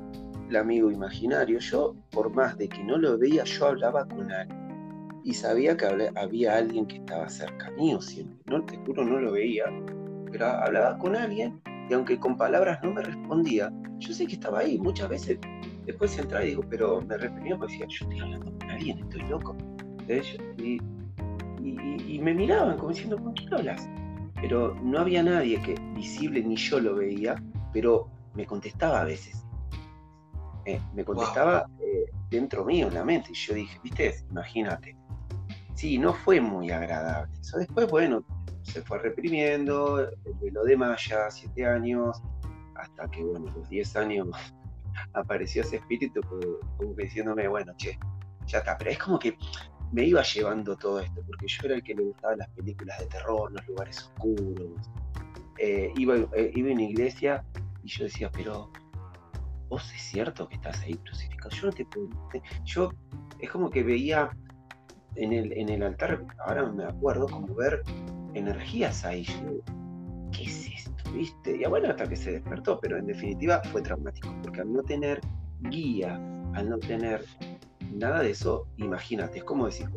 el 0.49 0.57
amigo 0.57 0.91
imaginario, 0.91 1.59
yo, 1.59 1.95
por 2.11 2.35
más 2.35 2.57
de 2.57 2.69
que 2.69 2.83
no 2.83 2.97
lo 2.97 3.19
veía, 3.19 3.45
yo 3.45 3.67
hablaba 3.67 4.07
con 4.07 4.33
alguien. 4.33 5.21
Y 5.23 5.35
sabía 5.35 5.77
que 5.77 5.87
había 6.15 6.57
alguien 6.57 6.87
que 6.87 6.97
estaba 6.97 7.29
cerca 7.29 7.71
mío 7.73 8.01
siempre. 8.01 8.39
No, 8.47 8.65
te 8.65 8.79
juro, 8.79 9.05
no 9.05 9.21
lo 9.21 9.33
veía, 9.33 9.65
pero 10.31 10.47
hablaba 10.47 10.97
con 10.97 11.15
alguien 11.15 11.61
y 11.89 11.95
aunque 11.95 12.19
con 12.19 12.37
palabras 12.37 12.81
no 12.83 12.93
me 12.93 13.03
respondía, 13.03 13.73
yo 13.99 14.13
sé 14.13 14.27
que 14.27 14.35
estaba 14.35 14.61
ahí. 14.61 14.79
Muchas 14.79 15.09
veces 15.09 15.39
después 15.85 16.19
entraba 16.19 16.45
y 16.45 16.49
digo, 16.49 16.65
pero 16.69 17.01
me 17.01 17.17
reprimía 17.17 17.57
porque 17.57 17.73
decía, 17.73 17.87
yo 17.89 18.05
estoy 18.07 18.21
hablando 18.21 18.59
con 18.59 18.71
alguien, 18.71 18.99
estoy 18.99 19.23
loco. 19.23 19.57
Y, 20.59 20.81
y, 21.63 22.19
me 22.21 22.33
miraban 22.33 22.77
como 22.77 22.91
diciendo, 22.91 23.17
¿con 23.19 23.33
quién 23.35 23.53
hablas? 23.55 23.89
Pero 24.41 24.75
no 24.83 24.99
había 25.01 25.23
nadie 25.23 25.61
que 25.63 25.75
visible 25.95 26.43
ni 26.43 26.57
yo 26.57 26.79
lo 26.81 26.97
veía, 26.97 27.43
pero 27.73 28.09
me 28.35 28.47
contestaba 28.47 29.01
a 29.01 29.05
veces. 29.05 29.45
Eh, 30.65 30.81
me 30.95 31.05
contestaba 31.05 31.67
eh, 31.81 32.11
dentro 32.31 32.65
mío, 32.65 32.89
en 32.89 32.95
la 32.95 33.05
mente. 33.05 33.31
Y 33.31 33.35
yo 33.35 33.55
dije, 33.55 33.79
viste, 33.83 34.15
imagínate. 34.31 34.97
Sí, 35.75 35.99
no 35.99 36.13
fue 36.15 36.41
muy 36.41 36.71
agradable. 36.71 37.33
Eso 37.41 37.59
después, 37.59 37.89
bueno, 37.89 38.25
se 38.67 38.83
fue 38.83 38.99
reprimiendo, 38.99 40.01
el 40.01 40.53
lo 40.53 40.65
de 40.65 40.77
Maya, 40.77 41.31
siete 41.31 41.67
años, 41.67 42.23
hasta 42.75 43.09
que, 43.11 43.23
bueno, 43.23 43.51
los 43.57 43.69
diez 43.69 43.97
años 43.97 44.29
apareció 45.15 45.63
ese 45.63 45.77
espíritu 45.77 46.21
como, 46.23 46.95
diciéndome, 46.95 47.49
bueno, 47.49 47.73
che, 47.77 47.99
ya 48.47 48.59
está. 48.59 48.77
Pero 48.79 48.91
es 48.91 48.99
como 48.99 49.19
que 49.19 49.37
me 49.93 50.05
iba 50.05 50.23
llevando 50.23 50.77
todo 50.77 51.01
esto, 51.01 51.23
porque 51.27 51.47
yo 51.47 51.61
era 51.65 51.75
el 51.77 51.83
que 51.83 51.95
le 51.95 52.03
gustaban 52.03 52.39
las 52.39 52.49
películas 52.51 52.99
de 52.99 53.07
terror, 53.07 53.53
los 53.53 53.67
lugares 53.67 53.99
oscuros. 54.03 54.91
Eh, 55.59 55.93
iba, 55.97 56.17
iba 56.17 56.71
a 56.71 56.73
una 56.73 56.83
iglesia 56.83 57.45
y 57.83 57.89
yo 57.89 58.05
decía, 58.05 58.31
pero 58.31 58.71
vos 59.69 59.91
es 59.95 60.03
cierto 60.03 60.49
que 60.49 60.57
estás 60.57 60.81
ahí 60.81 60.95
crucificado. 60.95 61.51
Yo 61.51 61.67
no 61.67 61.73
te 61.73 61.85
puedo. 61.87 62.09
Yo 62.65 62.91
es 63.39 63.51
como 63.51 63.71
que 63.71 63.83
veía 63.83 64.31
en 65.15 65.33
el, 65.33 65.53
en 65.53 65.69
el 65.69 65.83
altar, 65.83 66.27
ahora 66.47 66.67
me 66.71 66.85
acuerdo, 66.85 67.27
como 67.27 67.55
ver 67.55 67.83
energías 68.39 69.05
ahí. 69.05 69.25
Yo, 69.25 69.61
¿qué 70.33 70.45
es 70.45 70.67
esto? 70.67 71.11
¿Viste? 71.13 71.57
Y 71.57 71.65
bueno, 71.65 71.89
hasta 71.89 72.09
que 72.09 72.17
se 72.17 72.33
despertó, 72.33 72.79
pero 72.81 72.99
en 72.99 73.07
definitiva 73.07 73.63
fue 73.73 73.83
traumático, 73.83 74.35
porque 74.43 74.61
al 74.61 74.73
no 74.73 74.83
tener 74.83 75.21
guía, 75.71 76.15
al 76.55 76.69
no 76.69 76.79
tener 76.79 77.25
nada 77.93 78.23
de 78.23 78.31
eso, 78.31 78.67
imagínate, 78.77 79.39
es 79.39 79.45
como 79.45 79.67
decir, 79.67 79.89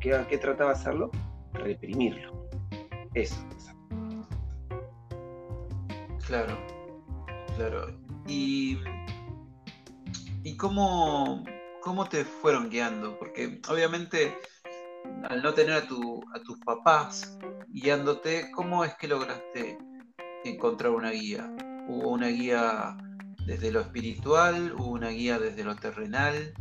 ¿qué, 0.00 0.24
¿qué 0.28 0.38
trataba 0.38 0.72
de 0.72 0.78
hacerlo? 0.78 1.10
Reprimirlo. 1.54 2.48
Eso. 3.14 3.44
Claro, 6.26 6.56
claro. 7.56 7.98
Y 8.28 8.78
¿Y 10.42 10.56
cómo, 10.56 11.44
cómo 11.82 12.08
te 12.08 12.24
fueron 12.24 12.70
guiando? 12.70 13.18
Porque 13.18 13.60
obviamente 13.68 14.38
al 15.28 15.42
no 15.42 15.52
tener 15.52 15.74
a, 15.74 15.86
tu, 15.86 16.22
a 16.34 16.40
tus 16.40 16.58
papás 16.60 17.38
guiándote, 17.72 18.50
¿cómo 18.52 18.84
es 18.84 18.94
que 18.94 19.08
lograste 19.08 19.78
encontrar 20.44 20.92
una 20.92 21.10
guía? 21.10 21.50
¿Hubo 21.88 22.10
una 22.10 22.28
guía 22.28 22.96
desde 23.46 23.70
lo 23.70 23.80
espiritual? 23.80 24.74
¿Hubo 24.74 24.90
una 24.90 25.10
guía 25.10 25.38
desde 25.38 25.64
lo 25.64 25.76
terrenal? 25.76 26.52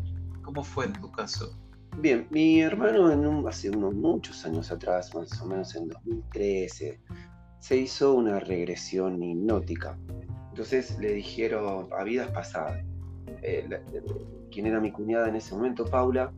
¿Cómo 0.43 0.63
fue 0.63 0.85
en 0.85 0.93
tu 0.93 1.11
caso? 1.11 1.57
Bien, 1.97 2.27
mi 2.29 2.61
hermano 2.61 3.11
en 3.11 3.47
hace 3.47 3.69
unos 3.69 3.93
muchos 3.93 4.45
años 4.45 4.71
atrás, 4.71 5.13
más 5.15 5.41
o 5.41 5.45
menos 5.45 5.75
en 5.75 5.89
2013, 5.89 6.99
se 7.59 7.77
hizo 7.77 8.13
una 8.13 8.39
regresión 8.39 9.21
hipnótica. 9.21 9.97
Entonces 10.49 10.97
le 10.99 11.13
dijeron 11.13 11.89
a 11.91 12.03
vidas 12.03 12.31
pasadas. 12.31 12.83
Eh, 13.41 13.67
quien 14.51 14.67
era 14.67 14.79
mi 14.79 14.91
cuñada 14.91 15.29
en 15.29 15.35
ese 15.35 15.55
momento, 15.55 15.85
Paula, 15.85 16.31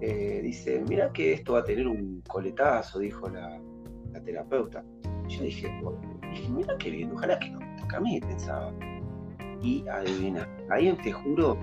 eh, 0.00 0.40
dice, 0.42 0.82
mira 0.88 1.12
que 1.12 1.32
esto 1.32 1.54
va 1.54 1.60
a 1.60 1.64
tener 1.64 1.86
un 1.86 2.22
coletazo, 2.26 2.98
dijo 2.98 3.28
la, 3.28 3.60
terapeuta. 4.20 4.84
Yo 5.28 5.42
dije, 5.42 5.70
mira 6.50 6.76
qué 6.78 6.90
bien, 6.90 7.12
ojalá 7.12 7.38
que 7.38 7.50
no 7.50 7.60
me 7.60 7.76
toque 7.80 7.96
a 7.96 8.00
mí, 8.00 8.20
pensaba. 8.20 8.72
Y 9.62 9.86
adivina, 9.88 10.48
ahí 10.70 10.92
te 11.02 11.12
juro, 11.12 11.56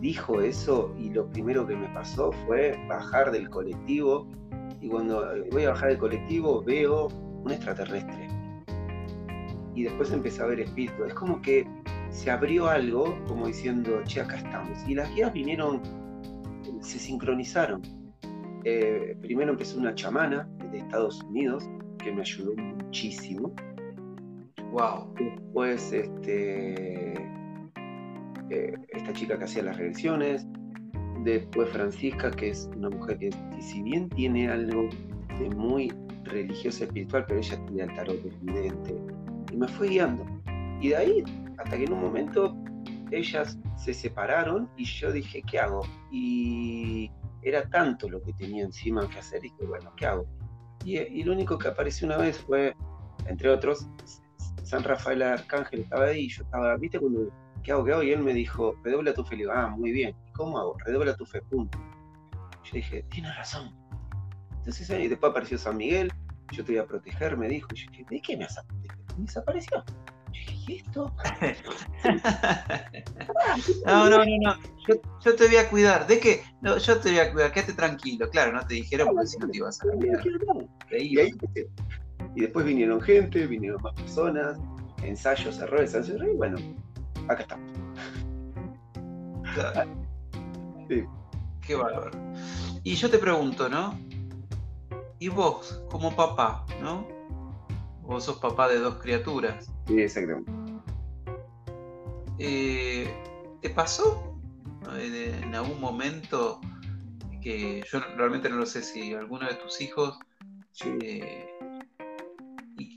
dijo 0.00 0.40
eso 0.40 0.94
y 0.98 1.10
lo 1.10 1.28
primero 1.28 1.66
que 1.66 1.76
me 1.76 1.88
pasó 1.88 2.32
fue 2.46 2.78
bajar 2.88 3.30
del 3.30 3.48
colectivo 3.48 4.28
y 4.80 4.88
cuando 4.88 5.24
voy 5.50 5.64
a 5.64 5.70
bajar 5.70 5.90
del 5.90 5.98
colectivo 5.98 6.62
veo 6.62 7.08
un 7.44 7.50
extraterrestre. 7.50 8.28
Y 9.74 9.84
después 9.84 10.12
empecé 10.12 10.42
a 10.42 10.46
ver 10.46 10.60
espíritus. 10.60 11.06
Es 11.06 11.14
como 11.14 11.40
que 11.40 11.66
se 12.10 12.30
abrió 12.30 12.68
algo 12.68 13.16
como 13.26 13.46
diciendo, 13.46 14.02
che, 14.04 14.20
acá 14.20 14.36
estamos. 14.36 14.76
Y 14.88 14.94
las 14.94 15.12
guías 15.14 15.32
vinieron, 15.32 15.82
se 16.80 16.98
sincronizaron. 16.98 17.82
Eh, 18.64 19.16
primero 19.20 19.52
empezó 19.52 19.78
una 19.78 19.94
chamana 19.94 20.48
de 20.72 20.78
Estados 20.78 21.22
Unidos 21.22 21.68
que 22.08 22.14
me 22.14 22.22
ayudó 22.22 22.54
muchísimo. 22.56 23.54
Wow. 24.72 25.12
Después, 25.18 25.92
este, 25.92 27.12
eh, 28.50 28.74
esta 28.88 29.12
chica 29.12 29.38
que 29.38 29.44
hacía 29.44 29.62
las 29.62 29.76
regresiones. 29.76 30.46
Después 31.24 31.68
Francisca, 31.70 32.30
que 32.30 32.50
es 32.50 32.70
una 32.76 32.88
mujer 32.88 33.18
que, 33.18 33.30
si 33.60 33.82
bien 33.82 34.08
tiene 34.08 34.48
algo 34.48 34.88
de 35.38 35.50
muy 35.50 35.92
religioso 36.24 36.84
espiritual, 36.84 37.24
pero 37.26 37.40
ella 37.40 37.54
estudia 37.54 37.84
el 37.84 37.94
tarot 37.94 38.24
evidente. 38.24 38.96
Y 39.52 39.56
me 39.56 39.68
fue 39.68 39.88
guiando. 39.88 40.24
Y 40.80 40.88
de 40.88 40.96
ahí 40.96 41.24
hasta 41.58 41.76
que 41.76 41.84
en 41.84 41.92
un 41.92 42.00
momento 42.00 42.56
ellas 43.10 43.58
se 43.76 43.92
separaron 43.92 44.70
y 44.76 44.84
yo 44.84 45.12
dije, 45.12 45.42
¿qué 45.42 45.58
hago? 45.58 45.82
Y 46.10 47.10
era 47.42 47.68
tanto 47.68 48.08
lo 48.08 48.22
que 48.22 48.32
tenía 48.32 48.64
encima 48.64 49.08
que 49.08 49.18
hacer, 49.18 49.40
y 49.44 49.50
dije, 49.50 49.66
bueno, 49.66 49.92
¿qué 49.96 50.06
hago? 50.06 50.26
Y, 50.88 51.22
lo 51.22 51.32
único 51.32 51.58
que 51.58 51.68
apareció 51.68 52.06
una 52.06 52.16
vez 52.16 52.38
fue, 52.38 52.74
entre 53.26 53.50
otros, 53.50 53.86
San 54.62 54.82
Rafael 54.82 55.20
Arcángel 55.20 55.80
estaba 55.80 56.06
ahí, 56.06 56.20
y 56.20 56.28
yo 56.30 56.44
estaba, 56.44 56.76
¿viste 56.76 56.98
cuando, 56.98 57.30
¿qué 57.62 57.72
hago? 57.72 57.84
¿Qué 57.84 57.92
hago? 57.92 58.02
Y 58.02 58.12
él 58.12 58.22
me 58.22 58.32
dijo, 58.32 58.74
redobla 58.82 59.12
tu 59.12 59.22
fe. 59.22 59.36
Le 59.36 59.42
digo, 59.42 59.52
ah, 59.52 59.68
muy 59.68 59.92
bien. 59.92 60.16
¿Cómo 60.32 60.58
hago? 60.58 60.76
Redobla 60.86 61.14
tu 61.14 61.26
fe, 61.26 61.42
punto. 61.42 61.78
Yo 62.64 62.72
dije, 62.72 63.04
tienes 63.10 63.36
razón. 63.36 63.74
Entonces, 64.58 64.88
y 64.88 65.08
después 65.08 65.30
apareció 65.30 65.58
San 65.58 65.76
Miguel, 65.76 66.10
yo 66.52 66.64
te 66.64 66.72
voy 66.72 66.80
a 66.80 66.86
proteger, 66.86 67.36
me 67.36 67.48
dijo. 67.48 67.68
Y 67.74 67.76
yo 67.76 67.90
dije, 67.90 68.06
¿de 68.08 68.22
qué 68.22 68.36
me 68.38 68.44
vas 68.44 68.56
a 68.56 68.62
proteger? 68.62 68.98
Y 69.18 69.22
desapareció. 69.22 69.84
Yo 69.86 70.32
dije, 70.32 70.54
¿y 70.68 70.76
esto? 70.76 71.14
no, 73.86 74.08
no, 74.08 74.24
no, 74.24 74.24
no. 74.24 74.77
Yo, 75.24 75.34
te 75.36 75.46
voy 75.46 75.56
a 75.56 75.68
cuidar. 75.68 76.06
¿De 76.06 76.18
qué? 76.18 76.42
No, 76.62 76.78
yo 76.78 76.98
te 76.98 77.10
voy 77.10 77.18
a 77.18 77.32
cuidar, 77.32 77.52
quédate 77.52 77.74
tranquilo. 77.74 78.28
Claro, 78.30 78.52
no 78.52 78.66
te 78.66 78.74
dijeron 78.74 79.08
porque 79.08 79.26
si 79.26 79.38
no 79.38 79.48
te 79.48 79.58
ibas 79.58 79.82
a 79.82 79.88
cambiar. 79.88 80.22
Y, 80.90 81.18
ahí, 81.18 81.34
y 82.34 82.40
después 82.40 82.64
vinieron 82.64 83.00
gente, 83.00 83.46
vinieron 83.46 83.82
más 83.82 83.94
personas, 83.94 84.58
ensayos, 85.02 85.58
errores, 85.58 85.94
ensayos, 85.94 86.26
y 86.26 86.36
bueno, 86.36 86.58
acá 87.28 87.42
estamos. 87.42 87.70
Sí. 90.88 91.04
Qué 91.60 91.74
valor. 91.74 92.10
Y 92.82 92.94
yo 92.94 93.10
te 93.10 93.18
pregunto, 93.18 93.68
¿no? 93.68 93.98
Y 95.18 95.28
vos, 95.28 95.82
como 95.90 96.14
papá, 96.14 96.64
¿no? 96.80 97.06
Vos 98.02 98.24
sos 98.24 98.38
papá 98.38 98.68
de 98.68 98.78
dos 98.78 98.94
criaturas. 98.94 99.70
Sí, 99.86 100.00
exactamente. 100.00 100.50
Eh, 102.38 103.12
¿Te 103.60 103.70
pasó 103.70 104.27
en, 104.98 105.54
algún 105.54 105.80
momento 105.80 106.60
que 107.42 107.84
yo 107.90 108.00
realmente 108.16 108.48
no 108.48 108.56
lo 108.56 108.66
sé 108.66 108.82
si 108.82 109.14
alguno 109.14 109.48
de 109.48 109.54
tus 109.54 109.80
hijos... 109.80 110.18
Eh, 110.84 111.46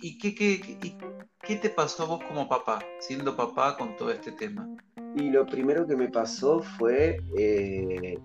¿Y, 0.04 0.18
qué, 0.18 0.36
qué, 0.36 1.56
te 1.56 1.70
pasó 1.70 2.04
a 2.04 2.06
vos 2.06 2.24
como 2.28 2.48
papá, 2.48 2.80
siendo 3.00 3.36
papá 3.36 3.78
con 3.78 3.96
todo 3.96 4.12
este 4.12 4.32
tema? 4.32 4.68
Y 5.16 5.30
lo 5.30 5.46
primero 5.46 5.88
que 5.88 5.96
me 5.96 6.08
pasó 6.08 6.62
fue 6.62 7.20
eh, 7.38 8.20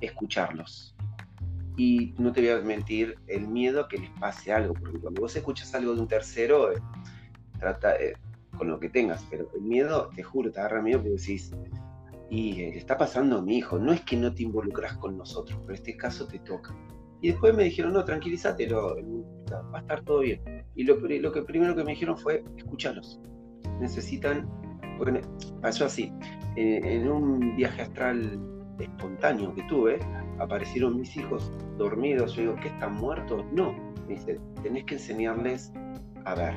escucharlos. 0.00 0.94
Y 1.76 2.14
no 2.18 2.32
te 2.32 2.40
voy 2.40 2.50
a 2.50 2.64
mentir, 2.64 3.18
el 3.26 3.48
miedo 3.48 3.82
a 3.82 3.88
que 3.88 3.98
les 3.98 4.10
pase 4.18 4.52
algo, 4.52 4.74
porque 4.74 4.98
cuando 4.98 5.20
vos 5.20 5.34
escuchas 5.34 5.74
algo 5.74 5.94
de 5.94 6.00
un 6.00 6.08
tercero, 6.08 6.72
eh, 6.72 6.80
trata 7.58 7.96
eh, 7.96 8.14
con 8.56 8.68
lo 8.68 8.78
que 8.78 8.88
tengas, 8.88 9.26
pero 9.30 9.50
el 9.54 9.62
miedo, 9.62 10.10
te 10.14 10.22
juro, 10.22 10.50
te 10.50 10.60
agarra 10.60 10.82
miedo 10.82 11.00
porque 11.00 11.16
decís, 11.16 11.52
y 12.34 12.52
le 12.52 12.78
está 12.78 12.98
pasando 12.98 13.38
a 13.38 13.42
mi 13.42 13.58
hijo, 13.58 13.78
no 13.78 13.92
es 13.92 14.00
que 14.00 14.16
no 14.16 14.34
te 14.34 14.42
involucras 14.42 14.94
con 14.94 15.16
nosotros, 15.16 15.56
pero 15.60 15.72
en 15.72 15.76
este 15.76 15.96
caso 15.96 16.26
te 16.26 16.40
toca. 16.40 16.74
Y 17.20 17.28
después 17.28 17.54
me 17.54 17.62
dijeron, 17.62 17.92
no, 17.92 18.04
tranquilízate, 18.04 18.68
va 18.72 18.92
a 19.72 19.80
estar 19.80 20.02
todo 20.02 20.18
bien. 20.18 20.40
Y 20.74 20.82
lo, 20.82 20.96
lo 20.96 21.32
que 21.32 21.42
primero 21.42 21.76
que 21.76 21.84
me 21.84 21.92
dijeron 21.92 22.18
fue, 22.18 22.42
escúchalos. 22.56 23.20
Necesitan, 23.80 24.48
porque 24.98 25.20
pasó 25.62 25.84
así, 25.84 26.12
en 26.56 27.08
un 27.08 27.54
viaje 27.56 27.82
astral 27.82 28.40
espontáneo 28.80 29.54
que 29.54 29.62
tuve, 29.68 30.00
aparecieron 30.40 30.98
mis 30.98 31.16
hijos 31.16 31.52
dormidos. 31.78 32.34
Yo 32.34 32.42
digo, 32.42 32.56
¿qué 32.56 32.68
están 32.68 32.96
muertos? 32.96 33.44
No. 33.52 33.72
Me 34.08 34.14
dice, 34.14 34.40
tenés 34.64 34.84
que 34.86 34.96
enseñarles 34.96 35.72
a 36.24 36.34
ver. 36.34 36.54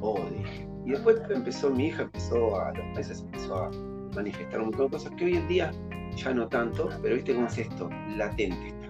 Oh, 0.00 0.18
dije. 0.30 0.66
Y 0.86 0.90
después 0.92 1.20
empezó 1.28 1.70
mi 1.70 1.88
hija, 1.88 2.04
empezó 2.04 2.58
a, 2.58 2.72
los 2.72 2.96
meses 2.96 3.20
empezó 3.20 3.56
a 3.56 3.70
manifestar 4.16 4.60
un 4.60 4.66
montón 4.66 4.86
de 4.86 4.90
cosas 4.92 5.12
que 5.16 5.24
hoy 5.26 5.36
en 5.36 5.48
día 5.48 5.70
ya 6.16 6.34
no 6.34 6.48
tanto, 6.48 6.88
pero 7.02 7.14
viste 7.14 7.34
cómo 7.34 7.46
es 7.46 7.58
esto, 7.58 7.88
latente 8.16 8.68
está. 8.68 8.86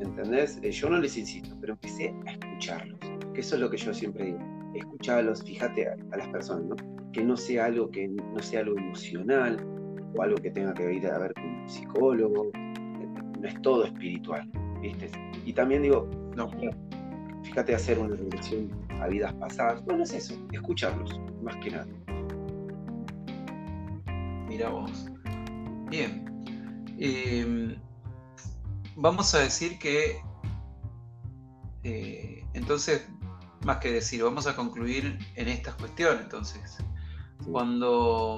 ¿Entendés? 0.00 0.58
Eh, 0.62 0.70
yo 0.70 0.88
no 0.88 0.98
les 0.98 1.16
insisto, 1.18 1.54
pero 1.60 1.74
empecé 1.74 2.14
a 2.26 2.30
escucharlos. 2.30 2.98
Que 3.34 3.40
eso 3.40 3.56
es 3.56 3.60
lo 3.60 3.68
que 3.68 3.76
yo 3.76 3.92
siempre 3.92 4.26
digo. 4.26 4.38
Escucharlos, 4.74 5.42
fíjate 5.42 5.88
a, 5.88 5.96
a 6.12 6.16
las 6.16 6.28
personas, 6.28 6.64
¿no? 6.64 6.76
Que 7.12 7.22
no 7.22 7.36
sea 7.36 7.66
algo 7.66 7.90
que 7.90 8.08
no 8.08 8.38
sea 8.38 8.60
algo 8.60 8.78
emocional, 8.78 9.58
o 10.14 10.22
algo 10.22 10.36
que 10.36 10.50
tenga 10.50 10.74
que 10.74 10.92
ir 10.92 11.06
a 11.06 11.18
ver 11.18 11.32
con 11.34 11.44
un 11.44 11.68
psicólogo, 11.68 12.50
no 13.40 13.48
es 13.48 13.62
todo 13.62 13.84
espiritual, 13.84 14.48
¿viste? 14.80 15.10
Y 15.44 15.52
también 15.52 15.82
digo, 15.82 16.08
no, 16.36 16.50
fíjate 17.42 17.74
hacer 17.74 17.98
una 17.98 18.16
regresión 18.16 18.70
a 19.00 19.08
vidas 19.08 19.32
pasadas, 19.34 19.84
bueno, 19.84 20.02
es 20.02 20.12
eso, 20.12 20.34
escucharlos, 20.52 21.20
más 21.42 21.56
que 21.56 21.70
nada. 21.70 21.86
Mira 24.60 24.72
vos. 24.72 25.06
Bien. 25.88 26.44
Em, 26.98 27.80
vamos 28.94 29.34
a 29.34 29.38
decir 29.38 29.78
que, 29.78 30.22
eh, 31.82 32.46
entonces, 32.52 33.08
más 33.64 33.78
que 33.78 33.90
decir, 33.90 34.22
vamos 34.22 34.46
a 34.46 34.54
concluir 34.54 35.18
en 35.36 35.48
estas 35.48 35.76
cuestiones, 35.76 36.24
entonces. 36.24 36.76
Cuando 37.50 38.36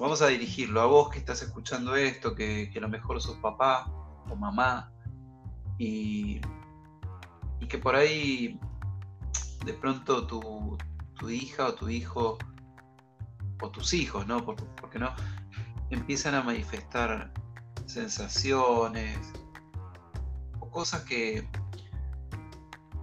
vamos 0.00 0.20
a 0.22 0.26
dirigirlo 0.26 0.80
a 0.80 0.86
vos 0.86 1.08
que 1.08 1.20
estás 1.20 1.40
escuchando 1.40 1.94
esto, 1.94 2.34
que, 2.34 2.72
a 2.76 2.80
lo 2.80 2.88
mejor 2.88 3.22
sos 3.22 3.36
papá 3.36 3.86
o 4.28 4.34
mamá 4.34 4.92
y, 5.78 6.40
que 7.68 7.78
por 7.78 7.94
ahí 7.94 8.58
de 9.64 9.74
pronto 9.74 10.26
tu, 10.26 11.30
hija 11.30 11.68
o 11.68 11.74
tu 11.74 11.88
hijo 11.88 12.38
o 13.62 13.70
tus 13.70 13.94
hijos, 13.94 14.26
¿no? 14.26 14.44
Porque, 14.44 14.98
no 14.98 15.14
empiezan 15.90 16.34
a 16.34 16.42
manifestar 16.42 17.32
sensaciones 17.86 19.18
o 20.60 20.70
cosas 20.70 21.02
que, 21.02 21.48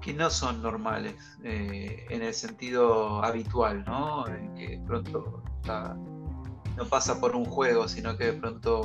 que 0.02 0.14
no 0.14 0.30
son 0.30 0.62
normales 0.62 1.16
eh, 1.44 2.06
en 2.10 2.22
el 2.22 2.34
sentido 2.34 3.24
habitual, 3.24 3.84
¿no? 3.86 4.26
que 4.56 4.78
de 4.78 4.80
pronto 4.86 5.44
no 6.78 6.86
pasa 6.90 7.20
por 7.20 7.36
un 7.36 7.46
juego, 7.46 7.88
sino 7.88 8.18
que 8.18 8.26
de 8.26 8.34
pronto, 8.34 8.82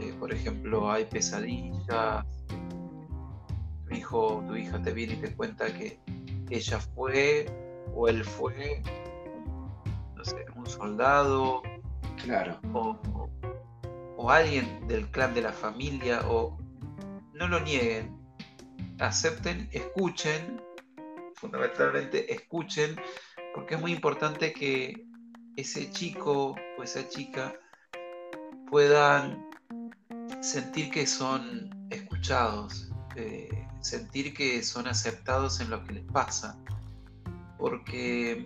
eh, 0.00 0.14
por 0.18 0.32
ejemplo, 0.32 0.90
hay 0.90 1.04
pesadillas, 1.04 2.24
tu 3.86 3.94
hijo 3.94 4.38
o 4.38 4.42
tu 4.46 4.56
hija 4.56 4.80
te 4.80 4.92
viene 4.92 5.14
y 5.14 5.16
te 5.16 5.34
cuenta 5.34 5.66
que 5.66 6.00
ella 6.48 6.80
fue 6.80 7.46
o 7.94 8.08
él 8.08 8.24
fue, 8.24 8.82
no 10.14 10.24
sé, 10.24 10.46
un 10.54 10.66
soldado, 10.66 11.62
claro. 12.26 12.60
o, 12.72 14.30
alguien 14.30 14.86
del 14.88 15.08
clan 15.10 15.34
de 15.34 15.42
la 15.42 15.52
familia, 15.52 16.20
o 16.28 16.58
no 17.34 17.46
lo 17.46 17.60
nieguen, 17.60 18.16
acepten, 18.98 19.68
escuchen, 19.70 20.60
fundamentalmente 21.36 22.32
escuchen, 22.32 22.96
porque 23.54 23.76
es 23.76 23.80
muy 23.80 23.92
importante 23.92 24.52
que 24.52 25.06
ese 25.56 25.90
chico 25.90 26.56
o 26.76 26.82
esa 26.82 27.08
chica 27.08 27.54
puedan 28.68 29.46
sentir 30.40 30.90
que 30.90 31.06
son 31.06 31.70
escuchados, 31.90 32.90
eh, 33.14 33.66
sentir 33.80 34.34
que 34.34 34.62
son 34.62 34.88
aceptados 34.88 35.60
en 35.60 35.70
lo 35.70 35.84
que 35.84 35.92
les 35.92 36.04
pasa, 36.04 36.58
porque 37.58 38.44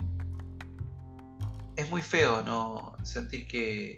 es 1.81 1.91
muy 1.91 2.03
feo 2.03 2.43
no 2.43 2.97
sentir 3.03 3.47
que 3.47 3.97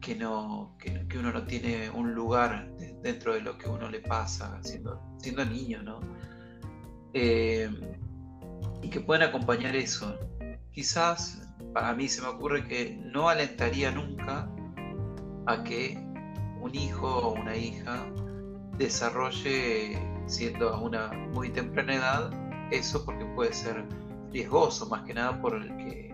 que 0.00 0.16
no 0.16 0.76
que, 0.78 1.18
uno 1.18 1.30
no 1.30 1.44
tiene 1.44 1.90
un 1.90 2.14
lugar 2.14 2.70
dentro 3.02 3.34
de 3.34 3.42
lo 3.42 3.58
que 3.58 3.68
uno 3.68 3.88
le 3.90 4.00
pasa 4.00 4.58
siendo 4.62 5.00
siendo 5.18 5.44
niño 5.44 5.82
no 5.82 6.00
eh, 7.12 7.70
y 8.82 8.88
que 8.88 9.00
puedan 9.00 9.28
acompañar 9.28 9.74
eso. 9.76 10.18
Quizás 10.72 11.48
a 11.74 11.92
mí 11.94 12.08
se 12.08 12.22
me 12.22 12.28
ocurre 12.28 12.66
que 12.66 12.96
no 12.96 13.28
alentaría 13.28 13.90
nunca 13.90 14.48
a 15.46 15.62
que 15.64 15.98
un 16.60 16.74
hijo 16.74 17.06
o 17.06 17.32
una 17.34 17.56
hija 17.56 18.06
desarrolle, 18.78 19.98
siendo 20.26 20.70
a 20.70 20.80
una 20.80 21.08
muy 21.32 21.50
temprana 21.50 21.94
edad, 21.94 22.30
eso 22.70 23.04
porque 23.04 23.24
puede 23.34 23.52
ser 23.52 23.84
riesgoso, 24.30 24.86
más 24.86 25.02
que 25.02 25.14
nada 25.14 25.40
por 25.40 25.56
el 25.56 25.76
que 25.76 26.09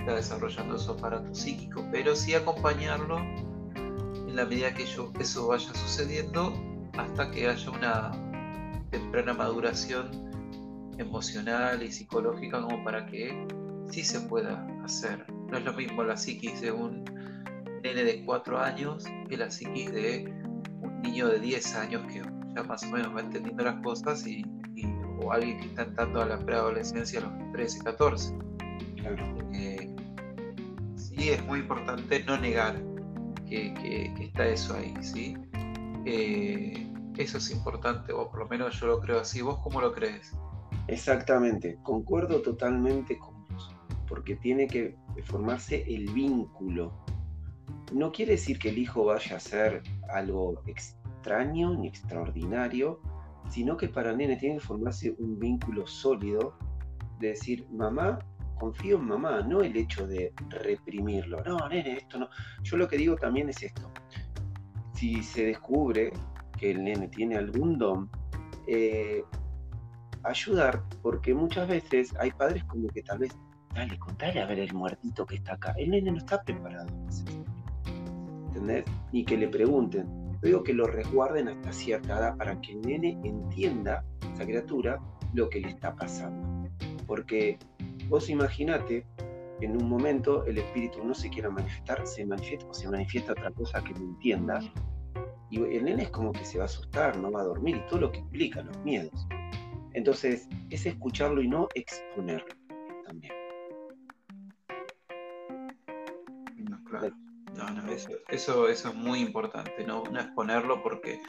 está 0.00 0.14
desarrollando 0.14 0.78
su 0.78 0.92
aparato 0.92 1.34
psíquico, 1.34 1.86
pero 1.92 2.16
sí 2.16 2.34
acompañarlo 2.34 3.18
en 3.18 4.36
la 4.36 4.44
medida 4.44 4.74
que 4.74 4.84
eso 4.84 5.46
vaya 5.46 5.74
sucediendo 5.74 6.52
hasta 6.96 7.30
que 7.30 7.48
haya 7.48 7.70
una 7.70 8.12
temprana 8.90 9.34
maduración 9.34 10.10
emocional 10.98 11.82
y 11.82 11.90
psicológica 11.90 12.60
como 12.60 12.82
para 12.84 13.06
que 13.06 13.46
sí 13.90 14.02
se 14.02 14.20
pueda 14.20 14.66
hacer. 14.84 15.24
No 15.50 15.58
es 15.58 15.64
lo 15.64 15.72
mismo 15.72 16.02
la 16.02 16.16
psiquis 16.16 16.60
de 16.60 16.72
un 16.72 17.04
nene 17.82 18.04
de 18.04 18.24
4 18.24 18.58
años 18.58 19.04
que 19.28 19.36
la 19.36 19.50
psiquis 19.50 19.90
de 19.92 20.32
un 20.80 21.00
niño 21.02 21.28
de 21.28 21.40
10 21.40 21.74
años 21.76 22.06
que 22.12 22.22
ya 22.54 22.62
más 22.64 22.82
o 22.82 22.90
menos 22.90 23.14
va 23.14 23.20
entendiendo 23.20 23.64
las 23.64 23.82
cosas 23.82 24.26
y, 24.26 24.44
o 25.22 25.32
alguien 25.32 25.58
que 25.60 25.66
está 25.66 25.82
entrando 25.82 26.22
a 26.22 26.26
la 26.26 26.38
preadolescencia 26.38 27.20
a 27.20 27.22
los 27.24 27.52
13, 27.52 27.84
14. 27.84 28.34
Eh, 29.52 29.89
y 31.10 31.30
es 31.30 31.44
muy 31.44 31.60
importante 31.60 32.22
no 32.24 32.38
negar 32.38 32.82
que, 33.48 34.12
está 34.20 34.46
eso 34.46 34.74
ahí, 34.74 34.94
¿sí? 35.02 35.36
Eh, 36.04 36.90
eso 37.18 37.38
es 37.38 37.50
importante, 37.50 38.12
o 38.12 38.30
por 38.30 38.40
lo 38.40 38.48
menos 38.48 38.78
yo 38.80 38.86
lo 38.86 39.00
creo 39.00 39.20
así. 39.20 39.42
¿Vos 39.42 39.58
cómo 39.62 39.80
lo 39.80 39.92
crees? 39.92 40.32
Exactamente, 40.86 41.78
concuerdo 41.82 42.40
totalmente 42.42 43.18
con 43.18 43.46
vos, 43.48 43.74
porque 44.08 44.36
tiene 44.36 44.66
que 44.66 44.96
formarse 45.24 45.84
el 45.92 46.10
vínculo. 46.12 46.92
No 47.92 48.12
quiere 48.12 48.32
decir 48.32 48.58
que 48.58 48.70
el 48.70 48.78
hijo 48.78 49.04
vaya 49.04 49.36
a 49.36 49.40
ser 49.40 49.82
algo 50.12 50.62
extraño 50.66 51.74
ni 51.74 51.88
extraordinario, 51.88 53.00
sino 53.50 53.76
que 53.76 53.88
para 53.88 54.14
nene 54.14 54.36
tiene 54.36 54.56
que 54.56 54.64
formarse 54.64 55.14
un 55.18 55.38
vínculo 55.38 55.86
sólido 55.86 56.54
de 57.18 57.28
decir, 57.28 57.66
mamá, 57.70 58.20
confío 58.60 58.98
en 58.98 59.06
mamá, 59.06 59.40
no 59.40 59.62
el 59.62 59.74
hecho 59.74 60.06
de 60.06 60.32
reprimirlo. 60.50 61.42
No, 61.44 61.66
nene, 61.68 61.96
esto 61.96 62.18
no. 62.18 62.28
Yo 62.62 62.76
lo 62.76 62.86
que 62.86 62.98
digo 62.98 63.16
también 63.16 63.48
es 63.48 63.62
esto. 63.62 63.90
Si 64.94 65.22
se 65.22 65.46
descubre 65.46 66.12
que 66.58 66.72
el 66.72 66.84
nene 66.84 67.08
tiene 67.08 67.36
algún 67.36 67.78
don, 67.78 68.10
eh, 68.66 69.24
ayudar, 70.22 70.82
porque 71.02 71.32
muchas 71.32 71.66
veces 71.66 72.14
hay 72.20 72.30
padres 72.32 72.62
como 72.64 72.86
que 72.88 73.02
tal 73.02 73.20
vez, 73.20 73.34
dale, 73.74 73.98
contale 73.98 74.40
a 74.40 74.46
ver 74.46 74.58
el 74.58 74.74
muertito 74.74 75.24
que 75.24 75.36
está 75.36 75.54
acá. 75.54 75.74
El 75.78 75.90
nene 75.90 76.12
no 76.12 76.18
está 76.18 76.42
preparado. 76.42 76.88
¿Entendés? 78.48 78.84
Ni 79.10 79.24
que 79.24 79.38
le 79.38 79.48
pregunten. 79.48 80.06
Yo 80.42 80.48
digo 80.48 80.62
que 80.62 80.74
lo 80.74 80.86
resguarden 80.86 81.48
hasta 81.48 81.72
cierta 81.72 82.18
edad 82.18 82.36
para 82.36 82.60
que 82.60 82.72
el 82.72 82.82
nene 82.82 83.18
entienda, 83.24 84.04
esa 84.34 84.44
criatura, 84.44 85.00
lo 85.32 85.48
que 85.48 85.60
le 85.60 85.68
está 85.68 85.96
pasando. 85.96 86.68
Porque 87.06 87.58
vos 88.10 88.28
imaginate, 88.28 89.06
en 89.60 89.80
un 89.80 89.88
momento 89.88 90.44
el 90.44 90.58
espíritu 90.58 91.02
no 91.04 91.14
se 91.14 91.30
quiera 91.30 91.48
manifestar, 91.48 92.04
se 92.06 92.26
manifiesta 92.26 92.66
o 92.66 92.74
se 92.74 92.88
manifiesta 92.88 93.32
otra 93.32 93.52
cosa 93.52 93.82
que 93.82 93.94
no 93.94 94.00
entiendas. 94.00 94.68
Y 95.48 95.62
el 95.62 95.84
nene 95.84 96.04
es 96.04 96.10
como 96.10 96.32
que 96.32 96.44
se 96.44 96.58
va 96.58 96.64
a 96.64 96.66
asustar, 96.66 97.16
no 97.16 97.30
va 97.30 97.42
a 97.42 97.44
dormir 97.44 97.76
y 97.76 97.88
todo 97.88 98.00
lo 98.00 98.12
que 98.12 98.18
implica, 98.18 98.62
los 98.62 98.76
miedos. 98.78 99.28
Entonces, 99.94 100.48
es 100.70 100.86
escucharlo 100.86 101.40
y 101.40 101.48
no 101.48 101.68
exponerlo 101.74 102.54
también. 103.06 103.32
claro. 106.84 107.14
eso, 107.92 108.10
eso, 108.28 108.68
es 108.68 108.94
muy 108.94 109.20
importante, 109.20 109.84
¿no? 109.86 110.02
no 110.10 110.20
exponerlo 110.20 110.82
porque 110.82 111.20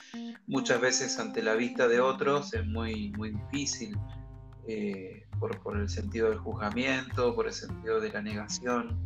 muchas 0.47 0.81
veces 0.81 1.19
ante 1.19 1.43
la 1.43 1.53
vista 1.53 1.87
de 1.87 1.99
otros 1.99 2.53
es 2.55 2.65
muy, 2.65 3.11
muy 3.11 3.31
difícil 3.31 3.95
eh, 4.67 5.23
por, 5.39 5.59
por, 5.61 5.77
el 5.77 5.89
sentido 5.89 6.29
del 6.29 6.39
juzgamiento, 6.39 7.35
por 7.35 7.47
el 7.47 7.53
sentido 7.53 7.99
de 7.99 8.11
la 8.11 8.21
negación. 8.21 8.99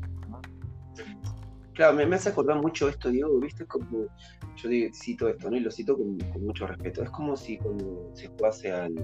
Claro, 1.73 1.93
me, 1.93 2.05
me 2.05 2.15
hace 2.15 2.29
acordar 2.29 2.61
mucho 2.61 2.87
esto, 2.87 3.09
Diego, 3.09 3.37
¿viste? 3.39 3.65
Como 3.65 4.07
yo 4.55 4.69
cito 4.93 5.27
esto, 5.27 5.49
¿no? 5.49 5.57
Y 5.57 5.59
lo 5.59 5.71
cito 5.71 5.97
con, 5.97 6.17
mucho 6.41 6.67
respeto. 6.67 7.03
Es 7.03 7.09
como 7.09 7.35
si 7.35 7.57
cuando 7.57 8.09
se 8.13 8.27
jugase 8.27 8.71
al, 8.71 8.95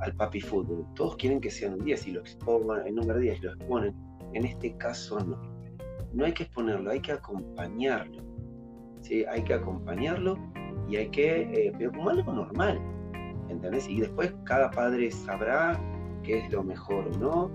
al 0.00 0.14
papi 0.14 0.40
fútbol. 0.40 0.86
Todos 0.94 1.16
quieren 1.16 1.40
que 1.40 1.50
sean 1.50 1.74
un 1.74 1.84
10 1.84 2.06
y 2.08 2.10
lo 2.12 2.20
expongan, 2.20 2.86
el 2.86 2.94
número 2.94 3.18
10 3.18 3.42
lo 3.42 3.52
exponen. 3.52 3.94
En 4.34 4.44
este 4.44 4.76
caso 4.76 5.18
no. 5.20 5.40
No 6.12 6.24
hay 6.24 6.32
que 6.32 6.42
exponerlo, 6.42 6.90
hay 6.90 7.00
que 7.00 7.12
acompañarlo. 7.12 8.22
¿sí? 9.00 9.24
Hay 9.24 9.42
que 9.44 9.54
acompañarlo 9.54 10.36
y 10.88 10.96
hay 10.96 11.10
que, 11.10 11.42
eh, 11.42 11.72
pero 11.78 11.92
como 11.92 12.10
algo 12.10 12.32
normal. 12.32 12.80
Y 13.88 14.00
después 14.00 14.32
cada 14.44 14.70
padre 14.70 15.10
sabrá 15.10 15.78
qué 16.22 16.38
es 16.38 16.52
lo 16.52 16.62
mejor 16.62 17.08
o 17.08 17.18
no. 17.18 17.50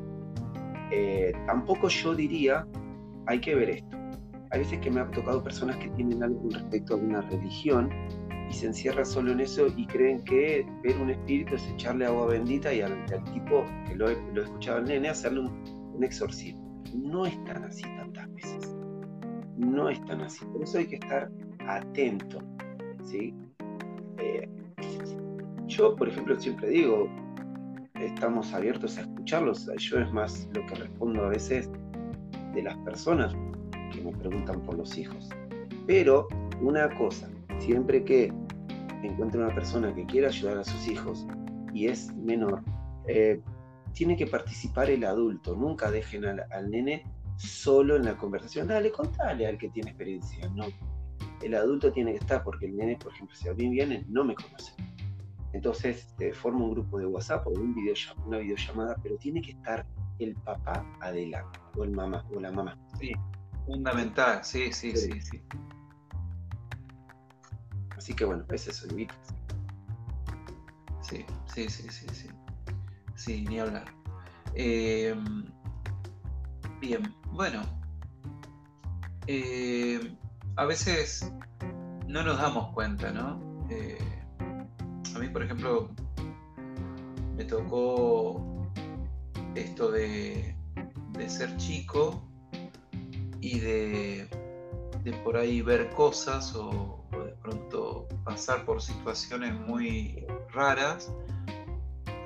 Eh, 0.91 1.33
tampoco 1.47 1.87
yo 1.87 2.13
diría, 2.13 2.67
hay 3.27 3.39
que 3.39 3.55
ver 3.55 3.69
esto. 3.69 3.97
Hay 4.51 4.59
veces 4.59 4.79
que 4.79 4.91
me 4.91 5.01
ha 5.01 5.09
tocado 5.11 5.43
personas 5.43 5.77
que 5.77 5.89
tienen 5.89 6.21
algo 6.23 6.49
respecto 6.51 6.93
a 6.93 6.97
una 6.97 7.21
religión 7.21 7.89
y 8.49 8.53
se 8.53 8.67
encierra 8.67 9.03
solo 9.03 9.31
en 9.31 9.39
eso 9.39 9.67
y 9.75 9.87
creen 9.87 10.23
que 10.23 10.65
ver 10.83 10.97
un 10.97 11.09
espíritu 11.09 11.55
es 11.55 11.67
echarle 11.69 12.05
agua 12.05 12.27
bendita 12.27 12.73
y 12.73 12.81
al, 12.81 13.05
tipo 13.33 13.65
que 13.87 13.95
lo, 13.95 14.07
lo 14.33 14.43
escuchaba 14.43 14.79
el 14.79 14.85
nene 14.85 15.09
hacerle 15.09 15.41
un, 15.41 16.03
exorcismo. 16.03 16.83
No 16.93 17.25
es 17.25 17.43
tan 17.45 17.63
así 17.63 17.83
tantas 17.83 18.31
veces. 18.33 18.75
No 19.57 19.89
es 19.89 20.03
tan 20.05 20.21
así. 20.21 20.45
Por 20.45 20.61
eso 20.61 20.77
hay 20.77 20.87
que 20.87 20.95
estar 20.95 21.31
atento. 21.67 22.39
¿sí? 23.03 23.33
Yo, 25.77 25.93
por 25.93 26.07
ejemplo, 26.07 26.39
siempre 26.39 26.69
digo, 26.69 27.09
estamos 27.95 28.53
abiertos 28.53 28.97
a 28.97 29.01
escucharlos. 29.01 29.69
Yo 29.77 29.99
es 29.99 30.09
más 30.13 30.47
lo 30.53 30.65
que 30.67 30.75
respondo 30.75 31.25
a 31.25 31.29
veces 31.29 31.69
de 32.53 32.63
las 32.63 32.77
personas 32.77 33.35
que 33.91 34.01
me 34.01 34.13
preguntan 34.13 34.61
por 34.61 34.77
los 34.77 34.97
hijos. 34.97 35.29
Pero 35.85 36.29
una 36.61 36.89
cosa, 36.97 37.29
siempre 37.59 38.05
que 38.05 38.31
encuentre 39.03 39.43
una 39.43 39.53
persona 39.53 39.93
que 39.93 40.05
quiera 40.05 40.29
ayudar 40.29 40.59
a 40.59 40.63
sus 40.63 40.87
hijos 40.87 41.27
y 41.73 41.87
es 41.87 42.15
menor, 42.15 42.63
eh, 43.09 43.41
tiene 43.91 44.15
que 44.15 44.27
participar 44.27 44.89
el 44.89 45.03
adulto. 45.03 45.57
Nunca 45.57 45.91
dejen 45.91 46.23
al, 46.25 46.71
nene 46.71 47.03
solo 47.35 47.97
en 47.97 48.05
la 48.05 48.15
conversación. 48.15 48.69
Dale, 48.69 48.93
contale 48.93 49.45
al 49.45 49.57
que 49.57 49.67
tiene 49.67 49.89
experiencia. 49.89 50.47
No. 50.55 50.67
El 51.43 51.53
adulto 51.53 51.91
tiene 51.91 52.13
que 52.13 52.19
estar 52.19 52.45
porque 52.45 52.67
el 52.67 52.77
nene, 52.77 52.95
por 52.95 53.11
ejemplo, 53.11 53.35
si 53.35 53.49
alguien 53.49 53.71
viene, 53.71 54.05
no 54.07 54.23
me 54.23 54.35
conoce. 54.35 54.71
Entonces 55.55 56.13
te 56.17 56.33
forma 56.33 56.65
un 56.65 56.71
grupo 56.71 56.99
de 56.99 57.05
WhatsApp 57.05 57.47
o 57.47 57.51
un 57.51 57.73
video, 57.73 57.93
una 58.25 58.39
videollamada, 58.39 58.97
pero 59.01 59.15
tiene 59.15 59.41
que 59.41 59.51
estar 59.51 59.85
el 60.19 60.35
papá 60.35 60.85
adelante, 60.99 61.59
o 61.77 61.85
el 61.85 61.91
mamá, 61.91 62.25
o 62.35 62.41
la 62.41 62.51
mamá. 62.51 62.77
Sí, 62.99 63.13
fundamental, 63.65 64.43
sí, 64.43 64.73
sí, 64.73 64.93
sí, 64.97 65.21
sí. 65.21 65.41
Así 67.95 68.13
que 68.13 68.25
bueno, 68.25 68.43
ese 68.51 68.71
es 68.71 68.83
el 68.83 69.07
Sí, 70.99 71.25
sí, 71.45 71.69
sí, 71.69 71.89
sí, 71.89 72.05
sí. 72.11 72.27
Sí, 73.15 73.45
ni 73.47 73.59
hablar. 73.59 73.85
Em, 74.55 75.45
bien, 76.81 77.15
bueno. 77.31 77.61
Em, 79.27 80.17
a 80.57 80.65
veces 80.65 81.31
no 82.07 82.23
nos 82.23 82.37
damos 82.39 82.73
cuenta, 82.73 83.09
¿no? 83.13 83.39
Eh, 83.69 84.14
a 85.15 85.19
mí, 85.19 85.29
por 85.29 85.43
ejemplo, 85.43 85.89
me 87.35 87.45
tocó 87.45 88.69
esto 89.55 89.91
de, 89.91 90.55
de 91.11 91.29
ser 91.29 91.55
chico 91.57 92.27
y 93.39 93.59
de, 93.59 94.27
de 95.03 95.13
por 95.23 95.37
ahí 95.37 95.61
ver 95.61 95.89
cosas 95.91 96.53
o, 96.55 97.01
pronto 97.41 98.07
pasar 98.23 98.65
por 98.65 98.81
situaciones 98.81 99.53
muy 99.53 100.25
raras 100.51 101.13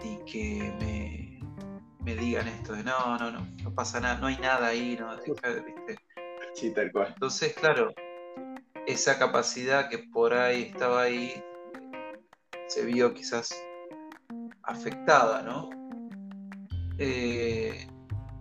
y 0.02 0.16
que 0.26 0.74
me, 0.80 1.40
me 2.04 2.16
digan 2.16 2.48
esto 2.48 2.74
de 2.74 2.84
no, 2.84 3.18
no, 3.18 3.32
no, 3.32 3.46
no 3.64 3.76
pasa 3.76 4.00
nada, 4.00 4.18
no 4.20 4.28
hay 4.28 4.38
nada 4.38 4.68
ahí, 4.68 4.98
no, 5.00 5.16
¿viste? 5.18 5.98
Sí, 6.54 6.72
tal 6.72 6.92
cual. 6.92 7.10
Entonces, 7.14 7.54
claro, 7.54 7.94
esa 8.88 9.20
capacidad 9.20 9.90
que 9.90 10.00
por 10.00 10.34
ahí 10.34 10.64
estaba 10.64 11.02
ahí 11.02 11.44
se 12.70 12.86
vio 12.86 13.14
quizás 13.14 13.50
afectada, 14.64 15.42
¿no? 15.42 15.70
Eh, 17.00 17.88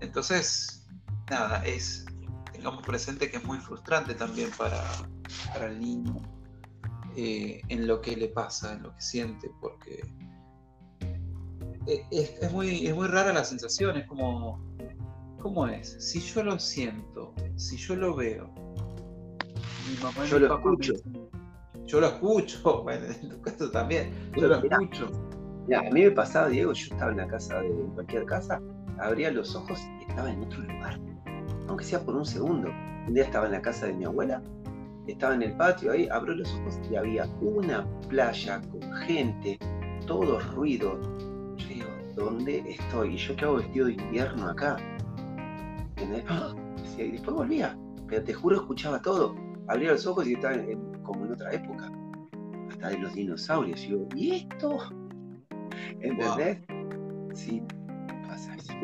entonces, 0.01 0.87
nada, 1.31 1.65
es, 1.65 2.05
tengamos 2.53 2.85
presente 2.87 3.31
que 3.31 3.39
es 3.39 3.45
muy 3.45 3.59
frustrante 3.59 4.15
también 4.15 4.51
para, 4.57 4.85
para 5.53 5.67
el 5.67 5.81
niño 5.81 6.17
eh, 7.17 7.63
en 7.69 7.87
lo 7.87 8.01
que 8.03 8.17
le 8.17 8.29
pasa, 8.29 8.75
en 8.75 8.83
lo 8.83 8.95
que 8.95 9.01
siente, 9.01 9.51
porque 9.61 10.03
eh, 11.87 12.07
es, 12.11 12.53
muy, 12.53 12.87
es 12.87 12.95
muy 12.95 13.09
rara 13.09 13.33
la 13.33 13.45
sensación, 13.45 13.97
es 13.97 14.07
como, 14.07 14.63
¿cómo 15.41 15.67
es? 15.67 15.97
Si 16.01 16.21
yo 16.21 16.45
lo 16.45 16.59
siento, 16.59 17.35
si 17.57 17.79
yo 17.79 17.97
lo 17.97 18.15
veo, 18.15 18.53
yo 20.29 20.39
lo 20.39 20.55
escucho. 20.55 20.93
Yo 21.89 22.01
lo 22.01 22.07
escucho, 22.07 22.83
bueno, 22.85 23.07
en 23.07 23.29
tu 23.29 23.41
caso 23.41 23.71
también, 23.71 24.13
yo 24.37 24.47
lo 24.47 24.57
escucho. 24.57 25.11
a 25.77 25.83
mí 25.91 26.03
me 26.03 26.11
pasaba, 26.13 26.49
Diego, 26.49 26.73
yo 26.73 26.93
estaba 26.93 27.11
en 27.11 27.17
la 27.19 27.27
casa 27.27 27.61
de 27.61 27.71
cualquier 27.95 28.25
casa, 28.27 28.61
abría 29.01 29.33
los 29.33 29.57
ojos 29.57 29.81
y 30.01 30.09
estaba 30.09 30.31
en 30.31 30.43
otro 30.45 30.61
lugar, 30.61 31.01
aunque 31.67 31.85
sea 31.85 32.01
por 32.01 32.15
un 32.15 32.25
segundo. 32.25 32.71
Un 33.07 33.15
día 33.15 33.25
estaba 33.25 33.47
en 33.47 33.53
la 33.53 33.63
casa 33.63 33.87
de 33.87 33.95
mi 33.95 34.05
abuela 34.05 34.43
estaba 35.13 35.35
en 35.35 35.43
el 35.43 35.53
patio 35.57 35.93
ahí, 35.93 36.09
abro 36.11 36.35
los 36.35 36.53
ojos 36.55 36.79
y 36.91 36.97
había 36.97 37.27
una 37.41 37.87
playa 38.09 38.61
con 38.71 38.93
gente, 39.07 39.59
todo 40.07 40.39
ruido. 40.55 41.01
Yo 41.57 41.69
digo, 41.69 41.89
¿dónde 42.17 42.63
estoy? 42.67 43.15
¿Y 43.15 43.17
yo 43.17 43.37
qué 43.37 43.45
hago 43.45 43.57
vestido 43.57 43.87
de 43.87 43.93
invierno 43.95 44.49
acá? 44.49 44.77
¡Ah! 46.29 46.55
Y 46.99 47.13
después 47.13 47.37
volvía, 47.37 47.79
pero 48.09 48.25
te 48.25 48.35
juro 48.35 48.57
escuchaba 48.57 49.01
todo. 49.01 49.37
Abría 49.69 49.93
los 49.93 50.07
ojos 50.07 50.27
y 50.27 50.35
estaba 50.35 50.57
como 51.03 51.27
en 51.27 51.33
otra 51.33 51.53
época, 51.53 51.91
hasta 52.71 52.89
de 52.91 52.99
los 52.99 53.15
dinosaurios. 53.15 53.85
Y 53.85 53.91
yo, 53.91 54.07
¿y 54.15 54.35
esto? 54.37 54.79
¿Entendés? 56.01 56.59
Sí, 57.35 57.63
pasa 58.27 58.55
eso. 58.55 58.75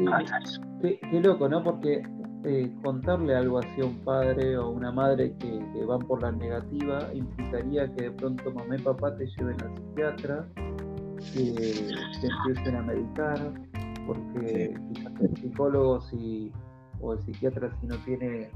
Qué, 0.80 0.98
qué, 1.10 1.20
loco, 1.20 1.48
¿no? 1.48 1.62
Porque 1.62 2.02
eh, 2.46 2.70
contarle 2.82 3.34
algo 3.34 3.58
así 3.58 3.80
a 3.80 3.86
un 3.86 3.98
padre 4.00 4.58
o 4.58 4.68
una 4.68 4.92
madre 4.92 5.34
que, 5.38 5.84
van 5.86 6.00
por 6.00 6.20
la 6.22 6.30
negativa 6.30 7.08
implicaría 7.14 7.90
que 7.94 8.02
de 8.02 8.10
pronto 8.10 8.52
mamá 8.52 8.76
y 8.76 8.82
papá 8.82 9.16
te 9.16 9.26
lleven 9.26 9.56
al 9.62 9.74
psiquiatra, 9.74 10.46
que 11.32 11.54
te 12.20 12.26
empiecen 12.26 12.76
a 12.76 12.82
medicar, 12.82 13.54
porque 14.06 14.74
quizás 14.92 15.12
el 15.22 15.36
psicólogo 15.38 16.02
si, 16.02 16.52
o 17.00 17.14
el 17.14 17.22
psiquiatra 17.22 17.70
si 17.80 17.86
no 17.86 17.96
tiene, 18.04 18.50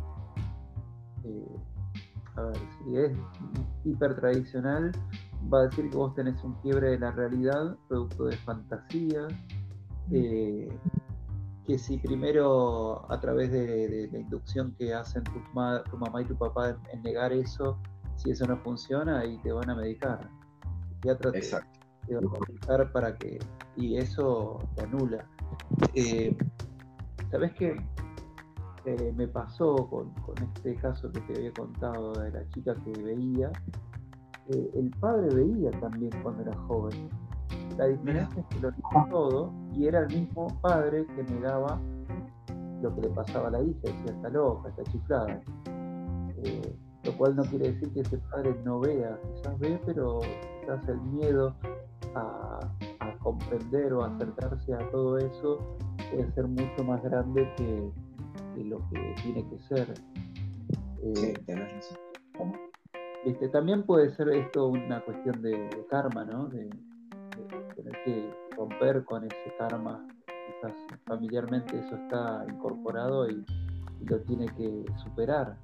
eh, 1.25 1.57
a 2.39 2.43
ver, 2.43 2.57
si 2.57 2.97
es 2.97 3.13
hiper 3.85 4.17
tradicional, 4.17 4.93
va 5.53 5.61
a 5.61 5.63
decir 5.65 5.91
que 5.91 5.97
vos 5.97 6.15
tenés 6.15 6.43
un 6.45 6.55
quiebre 6.63 6.91
de 6.91 6.99
la 6.99 7.11
realidad, 7.13 7.77
producto 7.89 8.27
de 8.27 8.37
fantasía, 8.39 9.27
eh, 10.13 10.69
que 11.67 11.79
si 11.79 11.99
primero 11.99 13.11
a 13.11 13.21
través 13.21 13.53
de, 13.53 14.09
la 14.11 14.19
inducción 14.19 14.75
que 14.79 14.95
hacen 14.95 15.25
tu, 15.25 15.33
tu, 15.33 15.97
mamá 15.99 16.23
y 16.23 16.25
tu 16.25 16.37
papá 16.37 16.77
en, 16.93 17.03
negar 17.03 17.33
eso, 17.33 17.79
si 18.17 18.31
eso 18.31 18.47
no 18.47 18.57
funciona, 18.59 19.21
ahí 19.21 19.39
te 19.43 19.53
van 19.53 19.69
a 19.71 19.75
medicar. 19.75 20.31
El 21.05 21.11
Exacto. 21.35 21.81
te, 22.07 22.15
van 22.15 22.25
a 22.25 22.39
medicar 22.49 22.93
para 22.93 23.17
que, 23.17 23.39
y 23.77 23.97
eso 23.97 24.59
te 24.75 24.83
anula. 24.83 25.27
Eh, 25.95 26.37
¿Sabes 27.31 27.53
qué? 27.53 27.77
Eh, 28.89 29.13
me 29.15 29.29
pasó 29.29 29.77
con, 29.91 30.11
con, 30.15 30.35
este 30.55 30.75
caso 30.77 31.13
que 31.13 31.21
te 31.21 31.39
había 31.39 31.53
contado 31.53 32.15
de 32.15 32.31
la 32.31 32.49
chica 32.49 32.75
que 32.85 33.03
veía, 33.03 33.53
el 34.49 34.91
padre 34.99 35.35
veía 35.35 35.71
también 35.73 36.11
cuando 36.23 36.43
era 36.43 36.57
joven. 36.61 37.11
La 37.77 37.85
diferencia 37.85 38.41
es 38.41 38.47
que 38.47 38.61
lo 38.61 38.71
negó 38.71 39.07
todo 39.11 39.53
y 39.75 39.87
era 39.87 40.01
el 40.01 40.09
mismo 40.09 40.49
padre 40.63 41.07
que 41.07 41.23
negaba 41.25 41.79
lo 42.81 42.95
que 42.95 43.03
le 43.03 43.09
pasaba 43.11 43.49
a 43.49 43.51
la 43.51 43.63
hija, 43.63 43.79
decía 43.83 44.13
está 44.13 44.31
loca, 44.31 44.71
está 44.71 44.85
chiflada. 44.85 45.41
Eh, 46.45 46.77
lo 47.05 47.17
cual 47.19 47.37
no 47.37 47.43
quiere 47.45 47.73
decir 47.73 47.93
que 47.93 48.01
ese 48.01 48.17
padre 48.31 48.59
no 48.65 48.81
vea, 48.81 49.19
quizás 49.35 49.59
ve, 49.59 49.81
pero 49.85 50.21
quizás 50.61 50.89
el 50.89 51.01
miedo 51.03 51.55
a, 52.15 52.61
comprender 53.21 53.93
o 53.93 54.05
acercarse 54.05 54.73
a 54.73 54.91
todo 54.91 55.19
eso 55.19 55.59
puede 56.11 56.31
ser 56.33 56.47
mucho 56.47 56.85
más 56.85 57.03
grande 57.03 57.53
que, 57.57 57.91
lo 58.65 58.79
que 58.91 59.15
tiene 59.23 59.49
que 59.49 59.59
ser. 59.61 59.95
sí, 61.15 61.27
eh, 61.27 61.35
tenés 61.47 61.73
razón. 61.73 62.69
Este, 63.25 63.49
también 63.49 63.83
puede 63.83 64.11
ser 64.15 64.29
esto 64.29 64.69
una 64.69 65.01
cuestión 65.05 65.43
de, 65.43 65.69
karma, 65.91 66.25
¿no? 66.25 66.47
De, 66.49 66.71
tener 67.77 67.93
que 68.05 68.35
romper 68.57 69.05
con 69.05 69.25
ese 69.25 69.55
karma. 69.59 70.07
Quizás 70.27 70.75
familiarmente 71.07 71.79
eso 71.79 71.95
está 71.97 72.45
incorporado 72.49 73.29
y, 73.29 73.45
lo 74.05 74.21
tiene 74.23 74.47
que 74.57 74.85
superar. 75.03 75.57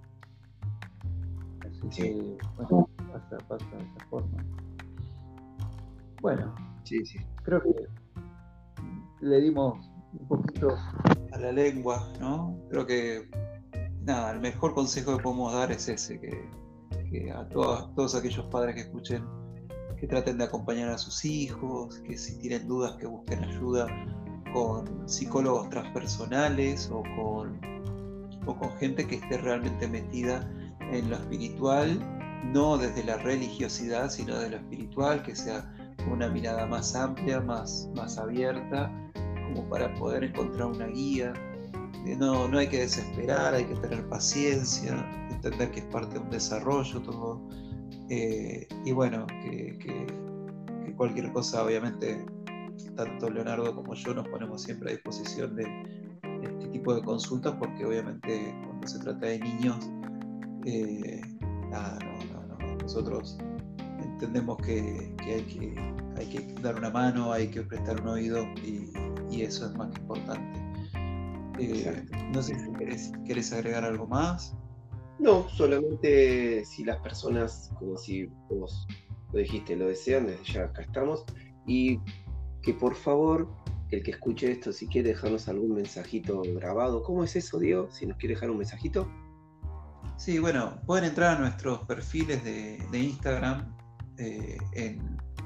Así 1.61 1.89
que, 1.89 2.37
bueno, 2.57 2.89
pasa, 3.13 3.39
pasa 3.49 3.77
de 3.77 3.85
esa 3.85 4.07
forma. 4.11 4.45
Bueno, 6.21 6.55
sí, 6.83 7.05
sí. 7.07 7.19
creo 7.45 7.63
que 7.63 7.75
le 9.21 9.41
dimos 9.41 9.79
un 10.19 10.29
poquito 10.29 10.69
a 11.35 11.39
la 11.39 11.53
lengua, 11.53 12.09
¿no? 12.21 12.57
Creo 12.71 12.87
que, 12.87 13.29
nada, 14.03 14.33
el 14.33 14.41
mejor 14.41 14.75
consejo 14.75 15.17
que 15.17 15.23
podemos 15.23 15.53
dar 15.53 15.73
es 15.73 15.89
ese, 15.89 16.21
que 16.21 16.49
a 17.33 17.49
todos, 17.49 18.15
aquellos 18.15 18.47
padres 18.47 18.75
que 18.75 18.83
escuchen, 18.83 19.25
que 19.99 20.07
traten 20.07 20.39
de 20.39 20.45
acompañar 20.45 20.91
a 20.91 20.99
sus 20.99 21.25
hijos, 21.25 21.99
que 22.01 22.17
si 22.17 22.39
tienen 22.39 22.67
dudas 22.67 22.97
que 22.97 23.07
busquen 23.07 23.45
ayuda 23.45 23.87
con 24.53 25.09
psicólogos 25.09 25.69
transpersonales 25.71 26.91
o 26.93 27.03
con, 27.17 27.61
o 28.47 28.57
con 28.57 28.71
gente 28.79 29.07
que 29.07 29.17
esté 29.17 29.39
realmente 29.39 29.89
metida 29.89 30.49
en 30.93 31.11
lo 31.11 31.17
espiritual, 31.17 31.99
no 32.53 32.79
desde 32.79 33.03
la 33.05 33.17
religiosidad, 33.19 34.11
sino 34.11 34.39
de 34.39 34.51
lo 34.51 34.57
espiritual, 34.57 35.23
que 35.23 35.35
sea 35.35 35.73
una 36.13 36.29
mirada 36.29 36.67
más 36.67 36.95
amplia, 36.95 37.41
más, 37.41 37.89
más 37.95 38.19
abierta, 38.19 38.93
como 39.47 39.69
para 39.69 39.93
poder 39.95 40.25
encontrar 40.25 40.69
una 40.69 40.87
guía. 40.87 41.33
No, 42.19 42.49
no 42.49 42.59
hay 42.59 42.69
que 42.69 42.81
desesperar, 42.81 43.55
hay 43.55 43.65
que 43.65 43.75
tener 43.77 44.07
paciencia, 44.09 45.09
entender 45.31 45.71
que 45.71 45.81
es 45.81 45.87
parte 45.87 46.15
de 46.15 46.21
un 46.21 46.31
desarrollo 46.31 47.01
todo. 47.01 47.49
Eh, 48.11 48.69
y 48.85 48.93
bueno, 48.93 49.27
que, 49.27 50.07
cualquier 50.97 51.33
cosa, 51.33 51.65
obviamente, 51.65 52.25
tanto 52.95 53.31
Leonardo 53.31 53.75
como 53.75 53.95
yo 53.95 54.15
nos 54.15 54.29
ponemos 54.29 54.63
siempre 54.63 54.91
a 54.91 54.93
disposición 54.93 55.57
de, 55.57 55.65
este 56.43 56.69
tipo 56.69 56.95
de 56.95 57.03
consultas, 57.03 57.55
porque 57.59 57.85
obviamente 57.85 58.55
cuando 58.67 58.87
se 58.87 58.99
trata 58.99 59.27
de 59.27 59.39
niños, 59.39 59.91
eh, 60.67 61.21
nosotros 62.83 63.39
entendemos 63.99 64.59
que, 64.59 65.15
hay 65.21 65.43
que 65.43 65.95
hay 66.17 66.27
que 66.27 66.55
dar 66.61 66.77
una 66.77 66.91
mano, 66.91 67.33
hay 67.33 67.49
que 67.49 67.63
prestar 67.63 68.01
un 68.01 68.09
oído 68.09 68.45
y, 68.65 68.91
eso 69.43 69.67
es 69.67 69.75
más 69.75 69.91
que 69.91 70.01
importante. 70.01 70.61
Eh, 71.59 72.05
no 72.33 72.43
sé 72.43 72.59
si 72.59 72.73
querés, 72.73 73.13
querés 73.27 73.53
agregar 73.53 73.85
algo 73.85 74.07
más. 74.07 74.55
No, 75.19 75.49
solamente 75.49 76.65
si 76.65 76.85
las 76.85 76.99
personas, 76.99 77.71
como 77.79 77.97
si 77.97 78.27
vos 78.51 78.87
lo 79.33 79.39
dijiste, 79.39 79.77
lo 79.77 79.87
desean, 79.87 80.27
desde 80.27 80.45
ya 80.45 80.65
acá 80.65 80.83
estamos. 80.83 81.25
Y 81.67 82.01
que 82.63 82.75
por 82.75 82.95
favor, 82.95 83.49
el 83.91 84.03
que 84.03 84.13
escuche 84.13 84.51
esto, 84.51 84.73
si 84.73 84.87
quiere 84.89 85.11
dejarnos 85.11 85.49
algún 85.49 85.75
mensajito 85.75 86.43
grabado, 86.43 87.03
¿cómo 87.03 87.23
es 87.25 87.37
eso, 87.37 87.59
Diego? 87.59 87.89
Si 87.91 88.07
nos 88.07 88.17
quiere 88.17 88.35
dejar 88.35 88.51
un 88.51 88.59
mensajito. 88.59 89.09
Sí, 90.17 90.39
bueno, 90.39 90.81
pueden 90.87 91.05
entrar 91.05 91.37
a 91.37 91.41
nuestros 91.41 91.81
perfiles 91.81 92.43
de, 92.45 92.79
Instagram. 92.93 93.77
Eh, 94.19 94.59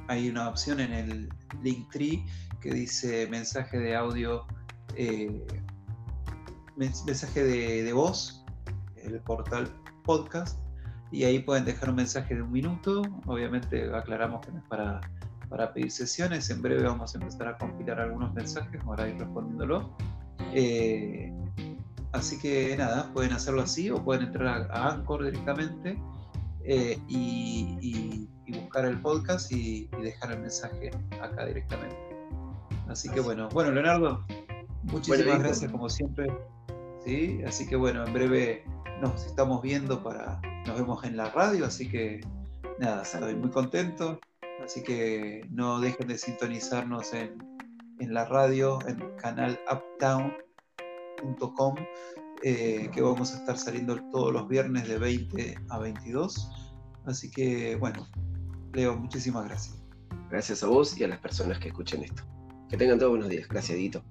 hay 0.09 0.29
una 0.29 0.49
opción 0.49 0.81
en 0.81 0.93
el 0.93 1.29
Linktree 1.63 2.25
que 2.61 2.73
dice 2.73 3.29
mensaje 3.29 3.79
de 3.79 3.95
audio, 3.95 4.47
eh, 4.97 5.47
mensaje 6.77 7.43
de 7.45 7.93
voz 7.93 8.45
el 9.03 9.21
portal 9.21 9.69
podcast 10.05 10.59
y 11.11 11.25
ahí 11.25 11.39
pueden 11.39 11.65
dejar 11.65 11.91
un 11.91 11.97
mensaje 11.97 12.35
de 12.35 12.43
un 12.43 12.53
minuto. 12.53 13.03
Obviamente 13.27 13.95
aclaramos 13.95 14.45
que 14.45 14.53
no 14.53 14.59
es 14.59 14.65
para, 14.65 15.01
para 15.49 15.73
pedir 15.73 15.91
sesiones. 15.91 16.51
En 16.51 16.61
breve 16.61 16.83
vamos 16.83 17.15
a 17.15 17.19
empezar 17.19 17.49
a 17.49 17.59
compilar 17.59 18.01
algunos 18.01 18.33
mensajes 18.35 18.83
para 18.85 19.09
ir 19.09 19.19
respondiéndolo. 19.19 19.97
Eh, 20.53 21.33
así 22.13 22.39
que 22.39 22.77
nada, 22.77 23.11
pueden 23.13 23.33
hacerlo 23.33 23.63
así 23.63 23.91
o 23.91 24.03
pueden 24.05 24.27
entrar 24.27 24.69
a, 24.71 24.91
Anchor 24.93 25.25
directamente 25.25 25.99
eh, 26.65 26.99
y, 27.09 28.29
buscar 28.53 28.85
el 28.85 29.01
podcast 29.01 29.51
y, 29.53 29.89
dejar 30.03 30.33
el 30.33 30.41
mensaje 30.41 30.91
acá 31.21 31.47
directamente. 31.47 31.97
Así 32.89 33.09
que 33.09 33.21
bueno, 33.21 33.49
bueno 33.51 33.71
Leonardo, 33.71 34.25
muchísimas 34.85 35.41
gracias 35.41 35.71
como 35.71 35.89
siempre. 35.89 36.33
¿sí? 37.05 37.41
Así 37.47 37.67
que 37.67 37.77
bueno, 37.77 38.07
en 38.07 38.13
breve 38.13 38.65
nos 39.01 39.27
estamos 39.27 39.63
viendo 39.63 40.03
para, 40.03 40.41
nos 40.67 40.79
vemos 40.79 41.05
en 41.05 41.17
la 41.17 41.31
radio, 41.31 41.67
así 41.67 41.89
que 41.89 42.21
nada, 42.79 43.03
estoy 43.03 43.35
muy 43.35 43.51
contento, 43.51 44.21
así 44.65 44.83
que 44.83 45.47
no 45.51 45.81
dejen 45.81 46.09
de 46.09 46.19
sintonizarnos 46.19 47.13
en, 47.15 47.39
la 48.01 48.25
radio, 48.27 48.79
en 48.87 48.99
canal 49.17 49.59
uptown.com, 49.73 51.75
eh, 52.45 52.89
que 52.93 53.03
vamos 53.03 53.35
a 53.35 53.39
estar 53.39 53.59
saliendo 53.59 53.97
todos 54.13 54.33
los 54.33 54.47
viernes 54.49 54.89
de 54.89 54.99
20 54.99 55.59
a 55.69 55.79
22. 55.79 56.49
Así 57.07 57.29
que 57.31 57.77
bueno, 57.77 58.07
Leo, 58.73 58.97
muchísimas 58.97 59.45
gracias. 59.45 59.77
Gracias 60.31 60.63
a 60.63 60.67
vos 60.67 60.99
y 60.99 61.05
a 61.05 61.09
las 61.09 61.19
personas 61.19 61.59
que 61.59 61.69
escuchen 61.69 62.03
esto. 62.03 62.23
Que 62.69 62.77
tengan 62.77 62.99
todos 62.99 63.11
buenos 63.11 63.29
días. 63.29 63.49
Gracias, 63.49 63.77
Edito. 63.77 64.03